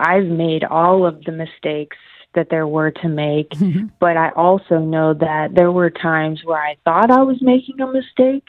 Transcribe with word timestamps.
I've 0.00 0.26
made 0.26 0.64
all 0.64 1.06
of 1.06 1.24
the 1.24 1.32
mistakes 1.32 1.96
that 2.34 2.48
there 2.50 2.66
were 2.66 2.90
to 2.90 3.08
make, 3.08 3.52
but 4.00 4.16
I 4.16 4.30
also 4.30 4.78
know 4.78 5.14
that 5.14 5.54
there 5.54 5.72
were 5.72 5.90
times 5.90 6.42
where 6.44 6.60
I 6.60 6.76
thought 6.84 7.10
I 7.10 7.22
was 7.22 7.40
making 7.40 7.80
a 7.80 7.90
mistake. 7.90 8.44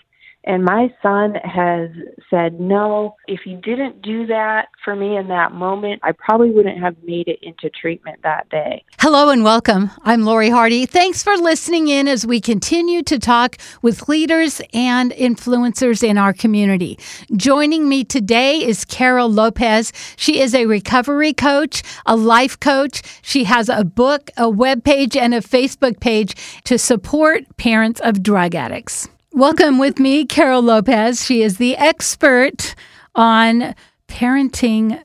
And 0.47 0.63
my 0.63 0.87
son 1.03 1.35
has 1.43 1.89
said, 2.29 2.57
no, 2.57 3.17
if 3.27 3.41
you 3.45 3.57
didn't 3.57 4.01
do 4.01 4.25
that 4.27 4.69
for 4.81 4.95
me 4.95 5.17
in 5.17 5.27
that 5.27 5.51
moment, 5.51 5.99
I 6.03 6.13
probably 6.13 6.51
wouldn't 6.51 6.79
have 6.79 6.95
made 7.03 7.27
it 7.27 7.39
into 7.41 7.69
treatment 7.69 8.21
that 8.23 8.47
day. 8.47 8.85
Hello 9.01 9.29
and 9.29 9.43
welcome. 9.43 9.91
I'm 10.03 10.23
Lori 10.23 10.49
Hardy. 10.49 10.85
Thanks 10.85 11.21
for 11.21 11.35
listening 11.35 11.89
in 11.89 12.07
as 12.07 12.25
we 12.25 12.39
continue 12.39 13.03
to 13.03 13.19
talk 13.19 13.57
with 13.81 14.07
leaders 14.07 14.61
and 14.73 15.11
influencers 15.11 16.01
in 16.01 16.17
our 16.17 16.31
community. 16.31 16.97
Joining 17.35 17.89
me 17.89 18.05
today 18.05 18.63
is 18.63 18.85
Carol 18.85 19.29
Lopez. 19.29 19.91
She 20.15 20.39
is 20.39 20.55
a 20.55 20.65
recovery 20.65 21.33
coach, 21.33 21.83
a 22.05 22.15
life 22.15 22.57
coach. 22.57 23.01
She 23.21 23.43
has 23.43 23.67
a 23.67 23.83
book, 23.83 24.31
a 24.37 24.49
web 24.49 24.85
page, 24.85 25.17
and 25.17 25.33
a 25.33 25.41
Facebook 25.41 25.99
page 25.99 26.35
to 26.63 26.77
support 26.77 27.43
parents 27.57 27.99
of 27.99 28.23
drug 28.23 28.55
addicts. 28.55 29.09
Welcome 29.37 29.77
with 29.77 29.99
me, 29.99 30.25
Carol 30.25 30.63
Lopez. 30.63 31.23
She 31.23 31.43
is 31.43 31.57
the 31.57 31.77
expert 31.77 32.73
on 33.13 33.75
parenting 34.07 35.03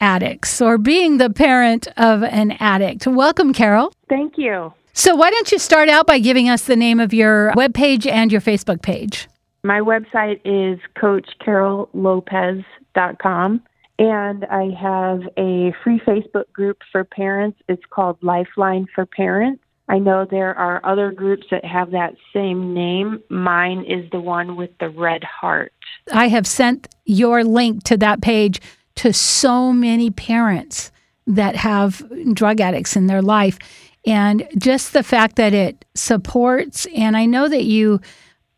addicts 0.00 0.60
or 0.60 0.78
being 0.78 1.18
the 1.18 1.30
parent 1.30 1.88
of 1.96 2.22
an 2.22 2.52
addict. 2.60 3.08
Welcome, 3.08 3.52
Carol. 3.52 3.92
Thank 4.08 4.38
you. 4.38 4.72
So, 4.92 5.16
why 5.16 5.30
don't 5.30 5.50
you 5.50 5.58
start 5.58 5.88
out 5.88 6.06
by 6.06 6.20
giving 6.20 6.48
us 6.48 6.66
the 6.66 6.76
name 6.76 7.00
of 7.00 7.12
your 7.12 7.50
webpage 7.56 8.08
and 8.08 8.30
your 8.30 8.40
Facebook 8.40 8.82
page? 8.82 9.26
My 9.64 9.80
website 9.80 10.40
is 10.44 10.78
coachcarollopez.com. 10.96 13.62
And 13.98 14.44
I 14.44 14.70
have 14.80 15.22
a 15.36 15.74
free 15.82 16.00
Facebook 16.06 16.52
group 16.52 16.78
for 16.92 17.02
parents. 17.02 17.58
It's 17.68 17.82
called 17.90 18.16
Lifeline 18.22 18.86
for 18.94 19.06
Parents. 19.06 19.61
I 19.92 19.98
know 19.98 20.24
there 20.24 20.56
are 20.56 20.80
other 20.84 21.12
groups 21.12 21.46
that 21.50 21.66
have 21.66 21.90
that 21.90 22.14
same 22.32 22.72
name. 22.72 23.22
Mine 23.28 23.84
is 23.84 24.10
the 24.10 24.20
one 24.20 24.56
with 24.56 24.70
the 24.80 24.88
red 24.88 25.22
heart. 25.22 25.70
I 26.10 26.28
have 26.28 26.46
sent 26.46 26.88
your 27.04 27.44
link 27.44 27.82
to 27.84 27.98
that 27.98 28.22
page 28.22 28.58
to 28.96 29.12
so 29.12 29.70
many 29.70 30.10
parents 30.10 30.90
that 31.26 31.56
have 31.56 32.02
drug 32.32 32.58
addicts 32.58 32.96
in 32.96 33.06
their 33.06 33.20
life. 33.20 33.58
And 34.06 34.48
just 34.56 34.94
the 34.94 35.02
fact 35.02 35.36
that 35.36 35.52
it 35.52 35.84
supports, 35.94 36.86
and 36.96 37.14
I 37.14 37.26
know 37.26 37.46
that 37.50 37.64
you 37.64 38.00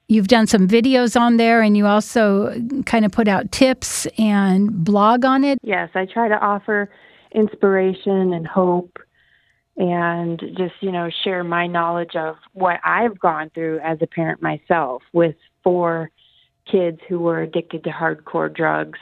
you've 0.06 0.28
done 0.28 0.46
some 0.46 0.68
videos 0.68 1.20
on 1.20 1.36
there 1.36 1.62
and 1.62 1.77
you 1.77 1.86
also 1.86 2.55
kind 2.86 3.05
of 3.05 3.10
put 3.10 3.27
out 3.27 3.50
tips 3.50 4.06
and 4.18 4.84
blog 4.84 5.24
on 5.24 5.42
it. 5.42 5.58
Yes, 5.62 5.90
I 5.94 6.06
try 6.06 6.28
to 6.28 6.38
offer 6.38 6.90
inspiration 7.32 8.32
and 8.32 8.46
hope 8.46 8.98
and 9.77 10.41
just, 10.56 10.75
you 10.80 10.92
know, 10.92 11.11
share 11.25 11.42
my 11.42 11.67
knowledge 11.67 12.14
of 12.14 12.36
what 12.53 12.80
I've 12.84 13.19
gone 13.19 13.50
through 13.55 13.80
as 13.80 13.98
a 14.00 14.06
parent 14.06 14.41
myself 14.42 15.03
with 15.12 15.34
four 15.62 16.11
kids 16.70 16.98
who 17.08 17.19
were 17.19 17.42
addicted 17.42 17.84
to 17.84 17.91
hardcore 17.91 18.55
drugs 18.55 18.98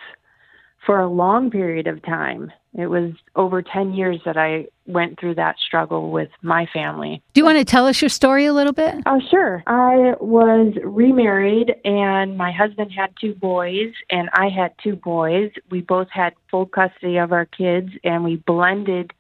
for 0.84 1.00
a 1.00 1.08
long 1.08 1.50
period 1.50 1.86
of 1.86 2.02
time. 2.02 2.50
It 2.74 2.86
was 2.86 3.12
over 3.36 3.62
10 3.62 3.92
years 3.92 4.20
that 4.24 4.36
I 4.36 4.66
went 4.86 5.20
through 5.20 5.34
that 5.34 5.56
struggle 5.64 6.10
with 6.10 6.30
my 6.40 6.66
family. 6.72 7.22
Do 7.34 7.40
you 7.40 7.44
want 7.44 7.58
to 7.58 7.64
tell 7.64 7.86
us 7.86 8.00
your 8.00 8.08
story 8.08 8.46
a 8.46 8.52
little 8.54 8.72
bit? 8.72 8.94
Oh, 9.04 9.20
sure. 9.30 9.62
I 9.66 10.14
was 10.20 10.74
remarried 10.82 11.74
and 11.84 12.36
my 12.36 12.50
husband 12.50 12.90
had 12.90 13.12
two 13.20 13.34
boys 13.34 13.92
and 14.10 14.30
I 14.32 14.48
had 14.48 14.72
two 14.82 14.96
boys. 14.96 15.52
We 15.70 15.82
both 15.82 16.08
had 16.10 16.32
full 16.50 16.66
custody 16.66 17.18
of 17.18 17.30
our 17.30 17.44
kids 17.44 17.90
and 18.04 18.24
we 18.24 18.36
blended 18.36 19.12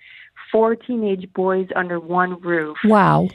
four 0.52 0.76
teenage 0.76 1.32
boys 1.32 1.66
under 1.74 1.98
one 1.98 2.40
roof. 2.40 2.76
Wow. 2.84 3.28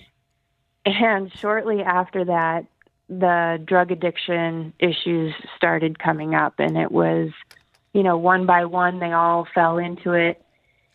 And 0.85 1.31
shortly 1.37 1.81
after 1.81 2.23
that, 2.25 2.65
the 3.09 3.61
drug 3.65 3.91
addiction 3.91 4.71
issues 4.79 5.33
started 5.57 5.99
coming 5.99 6.35
up 6.35 6.55
and 6.59 6.77
it 6.77 6.91
was 6.91 7.31
you 7.97 8.03
know, 8.03 8.15
one 8.15 8.45
by 8.45 8.63
one, 8.63 8.99
they 8.99 9.11
all 9.11 9.47
fell 9.55 9.79
into 9.79 10.13
it. 10.13 10.39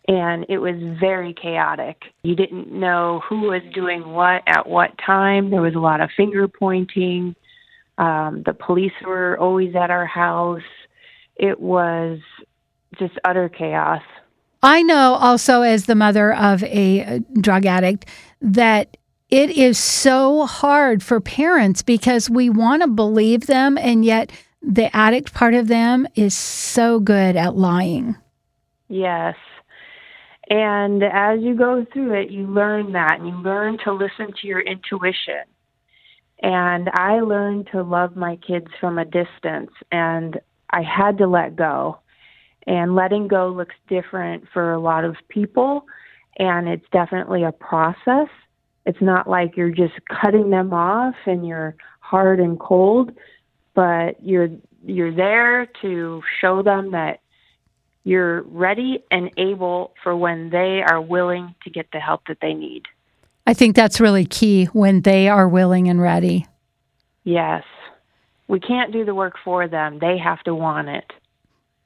And 0.07 0.45
it 0.47 0.57
was 0.57 0.75
very 1.01 1.33
chaotic. 1.33 2.03
You 2.23 2.33
didn't 2.33 2.71
know 2.71 3.21
who 3.27 3.41
was 3.41 3.61
doing 3.73 4.07
what 4.09 4.41
at 4.47 4.67
what 4.67 4.97
time. 5.05 5.49
There 5.49 5.61
was 5.61 5.75
a 5.75 5.79
lot 5.79 5.99
of 5.99 6.09
finger 6.15 6.47
pointing. 6.47 7.35
Um, 7.97 8.43
the 8.45 8.53
police 8.53 8.93
were 9.05 9.37
always 9.37 9.75
at 9.75 9.91
our 9.91 10.05
house. 10.05 10.61
It 11.35 11.59
was 11.59 12.19
just 12.97 13.13
utter 13.25 13.49
chaos. 13.49 14.01
I 14.63 14.81
know 14.81 15.15
also, 15.15 15.61
as 15.61 15.85
the 15.85 15.95
mother 15.95 16.33
of 16.33 16.63
a 16.63 17.03
uh, 17.03 17.19
drug 17.41 17.65
addict, 17.65 18.05
that 18.41 18.95
it 19.29 19.49
is 19.49 19.77
so 19.77 20.45
hard 20.45 21.03
for 21.03 21.19
parents 21.19 21.81
because 21.81 22.29
we 22.29 22.49
want 22.49 22.81
to 22.81 22.87
believe 22.87 23.47
them, 23.47 23.77
and 23.77 24.05
yet 24.05 24.31
the 24.61 24.95
addict 24.95 25.33
part 25.33 25.53
of 25.53 25.67
them 25.67 26.07
is 26.15 26.33
so 26.33 27.01
good 27.01 27.35
at 27.35 27.57
lying. 27.57 28.15
Yes. 28.87 29.35
And 30.49 31.03
as 31.03 31.41
you 31.41 31.55
go 31.55 31.85
through 31.91 32.13
it, 32.13 32.31
you 32.31 32.47
learn 32.47 32.93
that 32.93 33.19
and 33.19 33.27
you 33.27 33.35
learn 33.35 33.77
to 33.85 33.91
listen 33.91 34.33
to 34.39 34.47
your 34.47 34.61
intuition. 34.61 35.43
And 36.41 36.89
I 36.93 37.19
learned 37.19 37.69
to 37.71 37.83
love 37.83 38.15
my 38.15 38.37
kids 38.37 38.67
from 38.79 38.97
a 38.97 39.05
distance, 39.05 39.71
and 39.91 40.39
I 40.69 40.83
had 40.83 41.17
to 41.17 41.27
let 41.27 41.55
go. 41.55 41.99
And 42.65 42.95
letting 42.95 43.27
go 43.27 43.49
looks 43.49 43.75
different 43.87 44.45
for 44.53 44.71
a 44.71 44.79
lot 44.79 45.03
of 45.03 45.17
people, 45.27 45.85
and 46.37 46.69
it's 46.69 46.85
definitely 46.91 47.43
a 47.43 47.51
process. 47.51 48.29
It's 48.85 49.01
not 49.01 49.29
like 49.29 49.57
you're 49.57 49.69
just 49.71 49.93
cutting 50.09 50.49
them 50.49 50.73
off 50.73 51.15
and 51.25 51.45
you're 51.45 51.75
hard 51.99 52.39
and 52.39 52.59
cold 52.59 53.11
but 53.73 54.23
you're 54.23 54.49
you're 54.85 55.13
there 55.13 55.67
to 55.81 56.21
show 56.41 56.61
them 56.61 56.91
that 56.91 57.21
you're 58.03 58.41
ready 58.43 59.03
and 59.11 59.31
able 59.37 59.93
for 60.03 60.15
when 60.15 60.49
they 60.49 60.81
are 60.85 61.01
willing 61.01 61.55
to 61.63 61.69
get 61.69 61.87
the 61.93 61.99
help 61.99 62.27
that 62.27 62.39
they 62.41 62.53
need. 62.53 62.83
I 63.47 63.53
think 63.53 63.75
that's 63.75 64.01
really 64.01 64.25
key 64.25 64.65
when 64.65 65.01
they 65.01 65.29
are 65.29 65.47
willing 65.47 65.87
and 65.87 66.01
ready. 66.01 66.45
Yes. 67.23 67.63
We 68.49 68.59
can't 68.59 68.91
do 68.91 69.05
the 69.05 69.15
work 69.15 69.35
for 69.43 69.69
them. 69.69 69.99
They 69.99 70.17
have 70.17 70.43
to 70.43 70.53
want 70.53 70.89
it. 70.89 71.11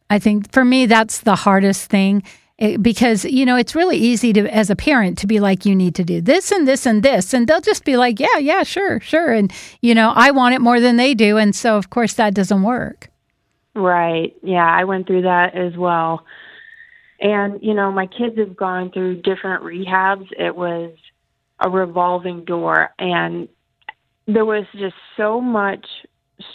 I 0.10 0.20
think 0.20 0.52
for 0.52 0.64
me 0.64 0.86
that's 0.86 1.22
the 1.22 1.36
hardest 1.36 1.90
thing 1.90 2.24
it, 2.58 2.82
because 2.82 3.24
you 3.26 3.46
know 3.46 3.56
it's 3.56 3.76
really 3.76 3.98
easy 3.98 4.34
to 4.34 4.48
as 4.54 4.70
a 4.70 4.76
parent 4.76 5.18
to 5.20 5.28
be 5.28 5.40
like 5.40 5.66
you 5.66 5.76
need 5.76 5.96
to 5.96 6.04
do 6.04 6.22
this 6.22 6.52
and 6.52 6.68
this 6.68 6.86
and 6.86 7.04
this 7.04 7.34
and 7.34 7.48
they'll 7.48 7.62
just 7.62 7.86
be 7.86 7.98
like 7.98 8.20
yeah 8.20 8.38
yeah 8.40 8.64
sure 8.64 9.00
sure 9.00 9.32
and 9.32 9.54
you 9.82 9.94
know 9.94 10.12
I 10.16 10.32
want 10.32 10.56
it 10.56 10.60
more 10.60 10.80
than 10.80 10.98
they 10.98 11.14
do 11.14 11.38
and 11.38 11.56
so 11.56 11.78
of 11.78 11.90
course 11.90 12.14
that 12.14 12.34
doesn't 12.34 12.64
work. 12.64 13.10
Right. 13.76 14.36
Yeah, 14.42 14.66
I 14.66 14.86
went 14.86 15.06
through 15.06 15.22
that 15.22 15.56
as 15.56 15.78
well. 15.78 16.26
And 17.20 17.60
you 17.62 17.76
know, 17.76 17.92
my 17.92 18.08
kids 18.08 18.38
have 18.40 18.56
gone 18.56 18.92
through 18.92 19.22
different 19.22 19.64
rehabs. 19.64 20.28
It 20.38 20.56
was 20.56 20.96
a 21.60 21.70
revolving 21.70 22.44
door 22.44 22.90
and 22.98 23.48
there 24.26 24.46
was 24.46 24.66
just 24.74 24.96
so 25.16 25.40
much 25.40 25.86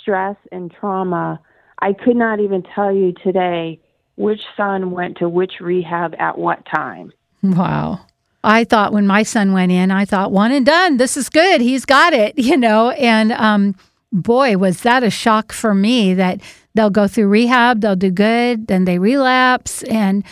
stress 0.00 0.36
and 0.50 0.72
trauma. 0.72 1.40
I 1.82 1.92
could 1.92 2.16
not 2.16 2.38
even 2.38 2.62
tell 2.62 2.92
you 2.92 3.12
today 3.12 3.80
which 4.14 4.40
son 4.56 4.92
went 4.92 5.16
to 5.18 5.28
which 5.28 5.54
rehab 5.60 6.14
at 6.16 6.38
what 6.38 6.64
time. 6.64 7.12
Wow. 7.42 8.06
I 8.44 8.62
thought 8.62 8.92
when 8.92 9.06
my 9.06 9.24
son 9.24 9.52
went 9.52 9.72
in, 9.72 9.90
I 9.90 10.04
thought 10.04 10.30
one 10.30 10.52
and 10.52 10.64
done. 10.64 10.96
This 10.96 11.16
is 11.16 11.28
good. 11.28 11.60
He's 11.60 11.84
got 11.84 12.12
it, 12.12 12.34
you 12.38 12.56
know. 12.56 12.90
And 12.90 13.32
um, 13.32 13.74
boy, 14.12 14.56
was 14.58 14.82
that 14.82 15.02
a 15.02 15.10
shock 15.10 15.52
for 15.52 15.74
me 15.74 16.14
that 16.14 16.40
they'll 16.74 16.88
go 16.90 17.08
through 17.08 17.26
rehab, 17.26 17.80
they'll 17.80 17.96
do 17.96 18.10
good, 18.10 18.68
then 18.68 18.84
they 18.84 18.98
relapse, 18.98 19.82
and 19.84 20.24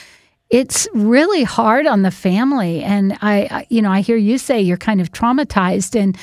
it's 0.51 0.89
really 0.95 1.43
hard 1.43 1.87
on 1.87 2.03
the 2.03 2.11
family. 2.13 2.83
And 2.83 3.19
I, 3.23 3.49
I 3.51 3.67
you 3.71 3.83
know, 3.83 3.91
I 3.91 4.03
hear 4.03 4.17
you 4.17 4.39
say 4.39 4.61
you're 4.61 4.77
kind 4.77 5.01
of 5.01 5.11
traumatized, 5.11 6.01
and 6.01 6.17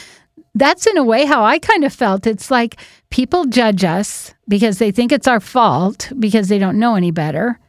that's 0.56 0.88
in 0.88 0.97
a 0.97 1.03
way 1.03 1.25
how 1.25 1.44
I 1.44 1.59
kind 1.59 1.83
of 1.83 1.94
felt. 1.94 2.25
It's 2.25 2.50
like 2.50 2.77
people 3.09 3.45
judge 3.45 3.83
us 3.83 4.33
because 4.47 4.79
they 4.79 4.91
think 4.91 5.11
it's 5.11 5.27
our 5.27 5.39
fault 5.39 6.11
because 6.19 6.47
they 6.47 6.59
don't 6.59 6.79
know 6.79 6.95
any 6.95 7.11
better. 7.11 7.59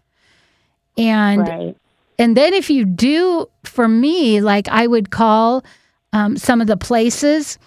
And 0.96 1.40
right. 1.40 1.76
and 2.18 2.36
then 2.36 2.54
if 2.54 2.70
you 2.70 2.84
do, 2.84 3.48
for 3.64 3.88
me, 3.88 4.40
like 4.40 4.68
I 4.68 4.86
would 4.86 5.10
call 5.10 5.64
um, 6.12 6.36
some 6.36 6.60
of 6.60 6.66
the 6.66 6.76
places 6.76 7.58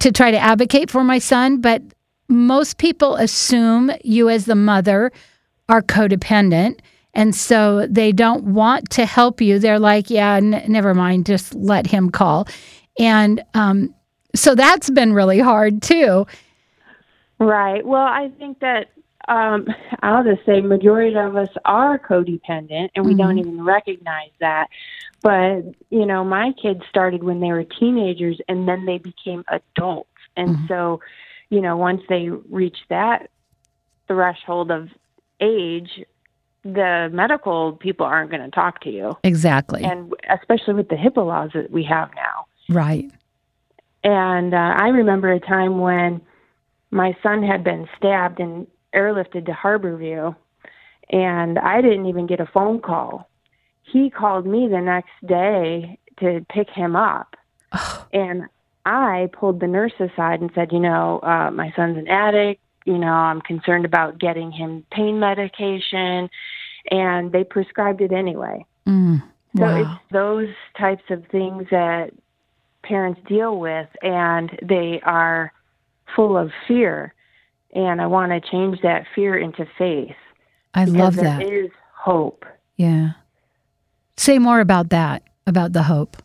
to 0.00 0.12
try 0.12 0.30
to 0.30 0.38
advocate 0.38 0.90
for 0.90 1.04
my 1.04 1.18
son, 1.18 1.60
but 1.60 1.82
most 2.28 2.78
people 2.78 3.16
assume 3.16 3.90
you 4.02 4.28
as 4.28 4.44
the 4.44 4.54
mother 4.54 5.12
are 5.68 5.82
codependent. 5.82 6.80
And 7.14 7.34
so 7.34 7.86
they 7.86 8.10
don't 8.10 8.44
want 8.44 8.90
to 8.90 9.06
help 9.06 9.40
you. 9.40 9.58
They're 9.58 9.78
like, 9.78 10.10
yeah, 10.10 10.34
n- 10.34 10.64
never 10.66 10.94
mind, 10.94 11.26
just 11.26 11.54
let 11.54 11.86
him 11.86 12.10
call. 12.10 12.48
And 12.98 13.42
um, 13.54 13.94
so 14.34 14.54
that's 14.54 14.90
been 14.90 15.12
really 15.12 15.38
hard 15.38 15.80
too. 15.80 16.26
Right. 17.44 17.84
Well, 17.84 18.06
I 18.06 18.30
think 18.38 18.60
that 18.60 18.88
um, 19.28 19.66
I'll 20.02 20.24
just 20.24 20.44
say 20.46 20.60
majority 20.60 21.16
of 21.16 21.36
us 21.36 21.48
are 21.64 21.98
codependent 21.98 22.90
and 22.94 23.04
we 23.04 23.14
Mhm. 23.14 23.18
don't 23.18 23.38
even 23.38 23.64
recognize 23.64 24.30
that. 24.40 24.68
But, 25.22 25.62
you 25.90 26.04
know, 26.06 26.24
my 26.24 26.52
kids 26.52 26.82
started 26.88 27.22
when 27.22 27.40
they 27.40 27.50
were 27.52 27.64
teenagers 27.64 28.40
and 28.48 28.68
then 28.68 28.84
they 28.84 28.98
became 28.98 29.44
adults. 29.48 30.10
And 30.36 30.56
Mhm. 30.56 30.68
so, 30.68 31.00
you 31.50 31.60
know, 31.60 31.76
once 31.76 32.02
they 32.08 32.28
reach 32.28 32.78
that 32.88 33.30
threshold 34.08 34.70
of 34.70 34.90
age, 35.40 36.02
the 36.62 37.10
medical 37.12 37.72
people 37.72 38.06
aren't 38.06 38.30
going 38.30 38.42
to 38.42 38.50
talk 38.50 38.80
to 38.80 38.90
you. 38.90 39.16
Exactly. 39.22 39.84
And 39.84 40.14
especially 40.30 40.74
with 40.74 40.88
the 40.88 40.96
HIPAA 40.96 41.26
laws 41.26 41.50
that 41.54 41.70
we 41.70 41.84
have 41.84 42.10
now. 42.14 42.46
right. 42.70 43.10
And 44.02 44.52
uh, 44.54 44.74
I 44.76 44.88
remember 44.88 45.32
a 45.32 45.40
time 45.40 45.78
when 45.78 46.20
my 46.94 47.16
son 47.24 47.42
had 47.42 47.64
been 47.64 47.88
stabbed 47.98 48.38
and 48.38 48.68
airlifted 48.94 49.46
to 49.46 49.52
Harborview, 49.52 50.34
and 51.10 51.58
I 51.58 51.82
didn't 51.82 52.06
even 52.06 52.28
get 52.28 52.38
a 52.38 52.46
phone 52.46 52.80
call. 52.80 53.28
He 53.82 54.10
called 54.10 54.46
me 54.46 54.68
the 54.68 54.80
next 54.80 55.10
day 55.26 55.98
to 56.20 56.46
pick 56.48 56.70
him 56.70 56.94
up, 56.94 57.34
and 58.12 58.44
I 58.86 59.28
pulled 59.32 59.58
the 59.58 59.66
nurse 59.66 59.92
aside 59.98 60.40
and 60.40 60.52
said, 60.54 60.70
You 60.70 60.78
know, 60.78 61.18
uh, 61.24 61.50
my 61.50 61.72
son's 61.74 61.98
an 61.98 62.06
addict. 62.06 62.60
You 62.86 62.98
know, 62.98 63.08
I'm 63.08 63.40
concerned 63.40 63.84
about 63.84 64.20
getting 64.20 64.52
him 64.52 64.84
pain 64.92 65.18
medication, 65.18 66.30
and 66.92 67.32
they 67.32 67.42
prescribed 67.42 68.02
it 68.02 68.12
anyway. 68.12 68.64
mm, 68.86 69.20
So 69.58 69.64
it's 69.66 70.00
those 70.12 70.50
types 70.78 71.02
of 71.10 71.26
things 71.26 71.66
that 71.72 72.12
parents 72.84 73.20
deal 73.26 73.58
with, 73.58 73.88
and 74.02 74.56
they 74.62 75.00
are 75.02 75.52
full 76.14 76.36
of 76.36 76.50
fear. 76.66 77.14
And 77.74 78.00
I 78.00 78.06
want 78.06 78.30
to 78.32 78.50
change 78.50 78.80
that 78.82 79.04
fear 79.14 79.36
into 79.36 79.66
faith. 79.76 80.16
I 80.74 80.84
love 80.84 81.16
there 81.16 81.24
that. 81.24 81.42
is 81.42 81.70
hope. 81.96 82.44
Yeah. 82.76 83.12
Say 84.16 84.38
more 84.38 84.60
about 84.60 84.90
that, 84.90 85.22
about 85.46 85.72
the 85.72 85.82
hope. 85.84 86.16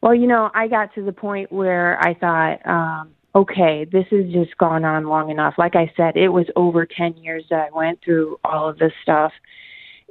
Well, 0.00 0.14
you 0.14 0.26
know, 0.26 0.50
I 0.54 0.68
got 0.68 0.94
to 0.94 1.04
the 1.04 1.12
point 1.12 1.52
where 1.52 2.00
I 2.00 2.14
thought, 2.14 2.66
um, 2.66 3.10
okay, 3.34 3.84
this 3.90 4.06
has 4.10 4.26
just 4.32 4.56
gone 4.58 4.84
on 4.84 5.06
long 5.06 5.30
enough. 5.30 5.54
Like 5.58 5.74
I 5.76 5.92
said, 5.96 6.16
it 6.16 6.28
was 6.28 6.46
over 6.56 6.86
10 6.86 7.16
years 7.16 7.44
that 7.50 7.68
I 7.68 7.76
went 7.76 8.00
through 8.04 8.38
all 8.44 8.68
of 8.68 8.78
this 8.78 8.92
stuff. 9.02 9.32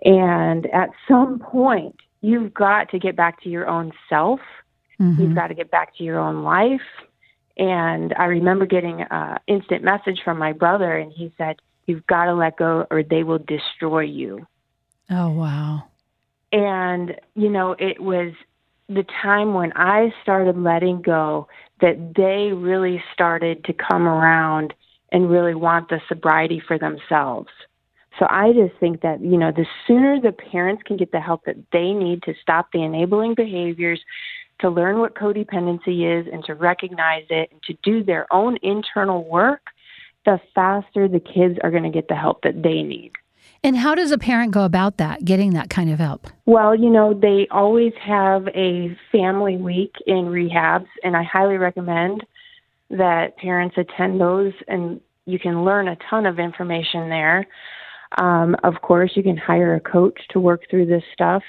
And 0.04 0.68
at 0.68 0.89
some 1.07 1.39
point, 1.39 1.95
you've 2.21 2.54
got 2.54 2.89
to 2.89 3.00
get 3.00 3.15
back 3.15 3.42
to 3.44 3.50
your 3.50 3.68
own 3.68 3.92
self. 4.09 4.39
Mhm. 5.00 5.19
You've 5.19 5.36
got 5.36 5.48
to 5.48 5.54
get 5.54 5.71
back 5.71 5.95
to 5.98 6.04
your 6.04 6.19
own 6.19 6.44
life. 6.44 6.81
And 7.57 8.13
I 8.18 8.25
remember 8.25 8.65
getting 8.65 9.01
an 9.09 9.39
instant 9.48 9.83
message 9.83 10.21
from 10.24 10.38
my 10.38 10.54
brother, 10.54 10.95
and 10.95 11.12
he 11.12 11.33
said, 11.38 11.57
You've 11.88 12.06
got 12.06 12.25
to 12.25 12.33
let 12.33 12.57
go 12.57 12.86
or 12.92 13.01
they 13.01 13.24
will 13.24 13.39
destroy 13.39 14.01
you. 14.01 14.45
Oh, 15.09 15.30
wow. 15.30 15.86
And, 16.51 17.15
you 17.33 17.50
know, 17.50 17.75
it 17.80 18.01
was 18.01 18.33
the 18.89 19.06
time 19.21 19.54
when 19.54 19.71
I 19.74 20.13
started 20.21 20.57
letting 20.57 21.01
go 21.01 21.48
that 21.80 22.13
they 22.15 22.54
really 22.54 23.01
started 23.13 23.63
to 23.65 23.74
come 23.74 24.06
around 24.06 24.74
and 25.12 25.30
really 25.30 25.56
want 25.56 25.89
the 25.89 26.01
sobriety 26.09 26.62
for 26.65 26.77
themselves. 26.77 27.50
So 28.19 28.25
I 28.30 28.51
just 28.51 28.77
think 28.80 29.01
that, 29.01 29.21
you 29.21 29.38
know, 29.38 29.51
the 29.51 29.65
sooner 29.86 30.19
the 30.19 30.31
parents 30.31 30.83
can 30.83 30.98
get 30.98 31.12
the 31.12 31.19
help 31.19 31.45
that 31.45 31.57
they 31.71 31.94
need 31.94 32.24
to 32.24 32.33
stop 32.42 32.71
the 32.71 32.83
enabling 32.83 33.36
behaviors, 33.36 34.01
to 34.59 34.69
learn 34.69 35.00
what 35.00 35.15
codependency 35.15 36.19
is 36.19 36.27
and 36.31 36.44
to 36.45 36.56
recognize 36.56 37.25
it 37.30 37.50
and 37.51 37.62
to 37.63 37.74
do 37.83 38.04
their 38.04 38.31
own 38.33 38.57
internal 38.62 39.24
work, 39.24 39.62
the 40.25 40.39
faster 40.54 41.07
the 41.07 41.19
kids 41.19 41.57
are 41.63 41.71
going 41.71 41.83
to 41.83 41.89
get 41.89 42.07
the 42.07 42.15
help 42.15 42.42
that 42.42 42.63
they 42.63 42.83
need. 42.83 43.12
And 43.63 43.75
how 43.75 43.95
does 43.95 44.12
a 44.12 44.18
parent 44.18 44.51
go 44.51 44.63
about 44.63 44.98
that, 44.98 45.25
getting 45.25 45.54
that 45.54 45.69
kind 45.69 45.92
of 45.92 46.00
help? 46.00 46.27
Well, 46.45 46.75
you 46.75 46.89
know, 46.89 47.13
they 47.13 47.48
always 47.50 47.94
have 48.01 48.48
a 48.50 48.95
family 49.12 49.57
week 49.57 49.95
in 50.06 50.25
rehabs, 50.25 50.88
and 51.04 51.15
I 51.15 51.24
highly 51.24 51.57
recommend 51.57 52.25
that 52.89 53.38
parents 53.38 53.75
attend 53.77 54.21
those, 54.21 54.54
and 54.68 55.01
you 55.25 55.39
can 55.39 55.65
learn 55.65 55.88
a 55.88 55.98
ton 56.09 56.25
of 56.25 56.39
information 56.39 57.09
there. 57.09 57.48
Um, 58.18 58.56
of 58.63 58.75
course, 58.81 59.12
you 59.15 59.24
can 59.24 59.38
hire 59.38 59.75
a 59.75 59.80
coach 59.80 60.19
to 60.30 60.39
work 60.39 60.62
through 60.69 60.86
this 60.86 61.04
stuff, 61.13 61.44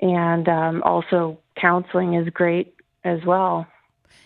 and 0.00 0.48
um, 0.48 0.82
also 0.84 1.38
counseling 1.60 2.14
is 2.14 2.28
great 2.30 2.74
as 3.04 3.20
well. 3.26 3.66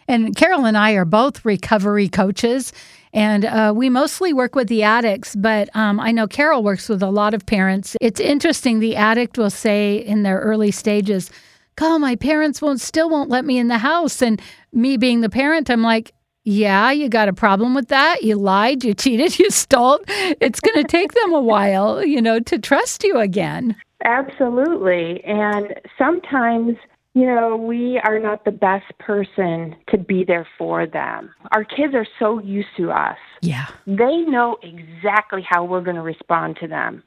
And 0.08 0.34
Carol 0.36 0.64
and 0.64 0.76
I 0.76 0.92
are 0.92 1.04
both 1.04 1.44
recovery 1.44 2.08
coaches, 2.08 2.72
and 3.12 3.44
uh, 3.44 3.72
we 3.74 3.88
mostly 3.88 4.32
work 4.32 4.54
with 4.54 4.68
the 4.68 4.82
addicts. 4.82 5.36
But 5.36 5.74
um, 5.76 6.00
I 6.00 6.12
know 6.12 6.26
Carol 6.26 6.62
works 6.62 6.88
with 6.88 7.02
a 7.02 7.10
lot 7.10 7.34
of 7.34 7.46
parents. 7.46 7.96
It's 8.00 8.20
interesting. 8.20 8.80
The 8.80 8.96
addict 8.96 9.38
will 9.38 9.50
say 9.50 9.96
in 9.96 10.22
their 10.22 10.40
early 10.40 10.70
stages, 10.70 11.30
"God, 11.76 11.98
my 11.98 12.16
parents 12.16 12.60
won't 12.60 12.80
still 12.80 13.10
won't 13.10 13.30
let 13.30 13.44
me 13.44 13.58
in 13.58 13.68
the 13.68 13.78
house." 13.78 14.22
And 14.22 14.40
me 14.72 14.96
being 14.96 15.20
the 15.20 15.30
parent, 15.30 15.70
I'm 15.70 15.82
like, 15.82 16.12
"Yeah, 16.44 16.90
you 16.90 17.08
got 17.08 17.28
a 17.28 17.32
problem 17.32 17.74
with 17.74 17.88
that? 17.88 18.22
You 18.22 18.36
lied, 18.36 18.82
you 18.82 18.94
cheated, 19.02 19.38
you 19.38 19.50
stole. 19.50 20.00
It's 20.08 20.60
going 20.60 20.82
to 20.82 20.88
take 20.88 21.12
them 21.12 21.32
a 21.32 21.40
while, 21.40 22.04
you 22.04 22.20
know, 22.20 22.40
to 22.40 22.58
trust 22.58 23.04
you 23.04 23.18
again." 23.18 23.76
Absolutely. 24.04 25.22
And 25.24 25.74
sometimes, 25.96 26.76
you 27.14 27.26
know, 27.26 27.56
we 27.56 27.98
are 27.98 28.18
not 28.18 28.44
the 28.44 28.50
best 28.50 28.86
person 28.98 29.76
to 29.90 29.98
be 29.98 30.24
there 30.24 30.46
for 30.56 30.86
them. 30.86 31.30
Our 31.50 31.64
kids 31.64 31.94
are 31.94 32.06
so 32.18 32.40
used 32.40 32.74
to 32.78 32.90
us. 32.90 33.18
Yeah. 33.42 33.66
They 33.86 34.18
know 34.22 34.56
exactly 34.62 35.44
how 35.46 35.64
we're 35.64 35.82
going 35.82 35.96
to 35.96 36.02
respond 36.02 36.56
to 36.60 36.68
them. 36.68 37.02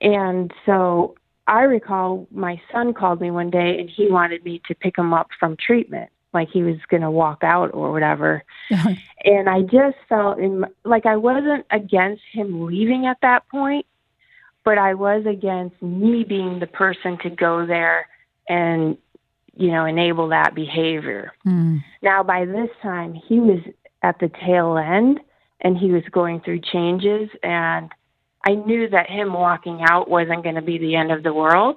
And 0.00 0.50
so 0.64 1.14
I 1.46 1.62
recall 1.62 2.26
my 2.30 2.60
son 2.72 2.94
called 2.94 3.20
me 3.20 3.30
one 3.30 3.50
day 3.50 3.78
and 3.78 3.90
he 3.90 4.10
wanted 4.10 4.44
me 4.44 4.62
to 4.66 4.74
pick 4.74 4.96
him 4.96 5.12
up 5.12 5.28
from 5.38 5.56
treatment, 5.58 6.10
like 6.32 6.48
he 6.50 6.62
was 6.62 6.76
going 6.88 7.02
to 7.02 7.10
walk 7.10 7.42
out 7.42 7.74
or 7.74 7.92
whatever. 7.92 8.44
Uh-huh. 8.70 8.94
And 9.24 9.48
I 9.50 9.60
just 9.62 9.96
felt 10.08 10.38
in 10.38 10.64
like 10.84 11.04
I 11.04 11.16
wasn't 11.16 11.66
against 11.70 12.22
him 12.32 12.64
leaving 12.64 13.06
at 13.06 13.18
that 13.20 13.46
point, 13.48 13.84
but 14.64 14.78
I 14.78 14.94
was 14.94 15.26
against 15.26 15.82
me 15.82 16.24
being 16.24 16.60
the 16.60 16.66
person 16.66 17.18
to 17.22 17.30
go 17.30 17.66
there 17.66 18.06
and 18.48 18.96
you 19.58 19.70
know 19.70 19.84
enable 19.84 20.28
that 20.28 20.54
behavior. 20.54 21.32
Mm. 21.46 21.82
Now 22.02 22.22
by 22.22 22.44
this 22.44 22.70
time 22.82 23.14
he 23.14 23.40
was 23.40 23.60
at 24.02 24.18
the 24.20 24.30
tail 24.46 24.78
end 24.78 25.20
and 25.60 25.76
he 25.76 25.90
was 25.90 26.04
going 26.12 26.40
through 26.40 26.60
changes 26.60 27.28
and 27.42 27.90
I 28.44 28.54
knew 28.54 28.88
that 28.88 29.10
him 29.10 29.32
walking 29.32 29.82
out 29.88 30.08
wasn't 30.08 30.42
going 30.44 30.54
to 30.54 30.62
be 30.62 30.78
the 30.78 30.94
end 30.96 31.10
of 31.10 31.22
the 31.22 31.34
world. 31.34 31.76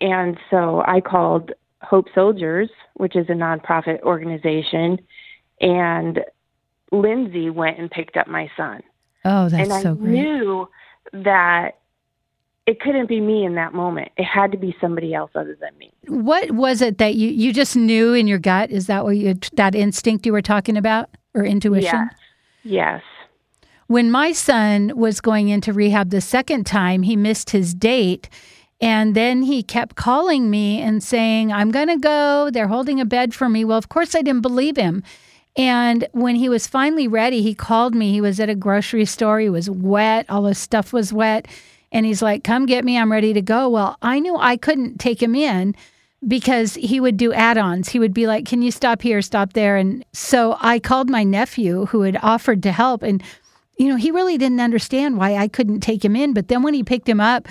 And 0.00 0.38
so 0.50 0.82
I 0.86 1.00
called 1.00 1.52
Hope 1.82 2.06
Soldiers, 2.14 2.68
which 2.94 3.16
is 3.16 3.26
a 3.28 3.32
nonprofit 3.32 4.02
organization, 4.02 4.98
and 5.60 6.20
Lindsay 6.92 7.50
went 7.50 7.78
and 7.78 7.90
picked 7.90 8.16
up 8.16 8.28
my 8.28 8.50
son. 8.56 8.82
Oh, 9.24 9.48
that's 9.48 9.62
and 9.62 9.72
I 9.72 9.82
so 9.82 9.94
great. 9.94 10.10
knew 10.10 10.68
that 11.12 11.78
it 12.66 12.80
couldn't 12.80 13.06
be 13.06 13.20
me 13.20 13.44
in 13.44 13.54
that 13.54 13.72
moment. 13.72 14.10
It 14.16 14.24
had 14.24 14.50
to 14.52 14.58
be 14.58 14.76
somebody 14.80 15.14
else 15.14 15.30
other 15.34 15.56
than 15.60 15.76
me. 15.78 15.92
What 16.08 16.50
was 16.50 16.82
it 16.82 16.98
that 16.98 17.14
you 17.14 17.28
you 17.28 17.52
just 17.52 17.76
knew 17.76 18.12
in 18.12 18.26
your 18.26 18.40
gut? 18.40 18.70
Is 18.70 18.88
that 18.88 19.04
what 19.04 19.16
you 19.16 19.34
that 19.52 19.74
instinct 19.74 20.26
you 20.26 20.32
were 20.32 20.42
talking 20.42 20.76
about 20.76 21.10
or 21.34 21.44
intuition? 21.44 22.10
Yes. 22.10 22.14
Yes. 22.64 23.02
When 23.86 24.10
my 24.10 24.32
son 24.32 24.92
was 24.96 25.20
going 25.20 25.48
into 25.48 25.72
rehab 25.72 26.10
the 26.10 26.20
second 26.20 26.66
time, 26.66 27.02
he 27.02 27.14
missed 27.14 27.50
his 27.50 27.72
date. 27.72 28.28
And 28.78 29.14
then 29.14 29.42
he 29.42 29.62
kept 29.62 29.96
calling 29.96 30.50
me 30.50 30.82
and 30.82 31.02
saying, 31.02 31.50
I'm 31.50 31.70
going 31.70 31.88
to 31.88 31.96
go. 31.96 32.50
They're 32.52 32.68
holding 32.68 33.00
a 33.00 33.06
bed 33.06 33.32
for 33.32 33.48
me. 33.48 33.64
Well, 33.64 33.78
of 33.78 33.88
course, 33.88 34.14
I 34.14 34.20
didn't 34.20 34.42
believe 34.42 34.76
him. 34.76 35.02
And 35.56 36.06
when 36.12 36.36
he 36.36 36.50
was 36.50 36.66
finally 36.66 37.08
ready, 37.08 37.40
he 37.40 37.54
called 37.54 37.94
me. 37.94 38.12
He 38.12 38.20
was 38.20 38.38
at 38.38 38.50
a 38.50 38.54
grocery 38.54 39.06
store. 39.06 39.40
He 39.40 39.48
was 39.48 39.70
wet. 39.70 40.26
All 40.28 40.44
his 40.44 40.58
stuff 40.58 40.92
was 40.92 41.10
wet. 41.10 41.46
And 41.92 42.06
he's 42.06 42.22
like, 42.22 42.44
Come 42.44 42.66
get 42.66 42.84
me. 42.84 42.98
I'm 42.98 43.12
ready 43.12 43.32
to 43.32 43.42
go. 43.42 43.68
Well, 43.68 43.96
I 44.02 44.18
knew 44.18 44.36
I 44.36 44.56
couldn't 44.56 44.98
take 44.98 45.22
him 45.22 45.34
in 45.34 45.74
because 46.26 46.74
he 46.74 47.00
would 47.00 47.16
do 47.16 47.32
add 47.32 47.58
ons. 47.58 47.88
He 47.88 47.98
would 47.98 48.14
be 48.14 48.26
like, 48.26 48.46
Can 48.46 48.62
you 48.62 48.70
stop 48.70 49.02
here, 49.02 49.22
stop 49.22 49.52
there? 49.52 49.76
And 49.76 50.04
so 50.12 50.56
I 50.60 50.78
called 50.78 51.10
my 51.10 51.24
nephew 51.24 51.86
who 51.86 52.02
had 52.02 52.18
offered 52.22 52.62
to 52.64 52.72
help. 52.72 53.02
And, 53.02 53.22
you 53.78 53.88
know, 53.88 53.96
he 53.96 54.10
really 54.10 54.38
didn't 54.38 54.60
understand 54.60 55.16
why 55.16 55.36
I 55.36 55.48
couldn't 55.48 55.80
take 55.80 56.04
him 56.04 56.16
in. 56.16 56.32
But 56.32 56.48
then 56.48 56.62
when 56.62 56.74
he 56.74 56.82
picked 56.82 57.08
him 57.08 57.20
up, 57.20 57.48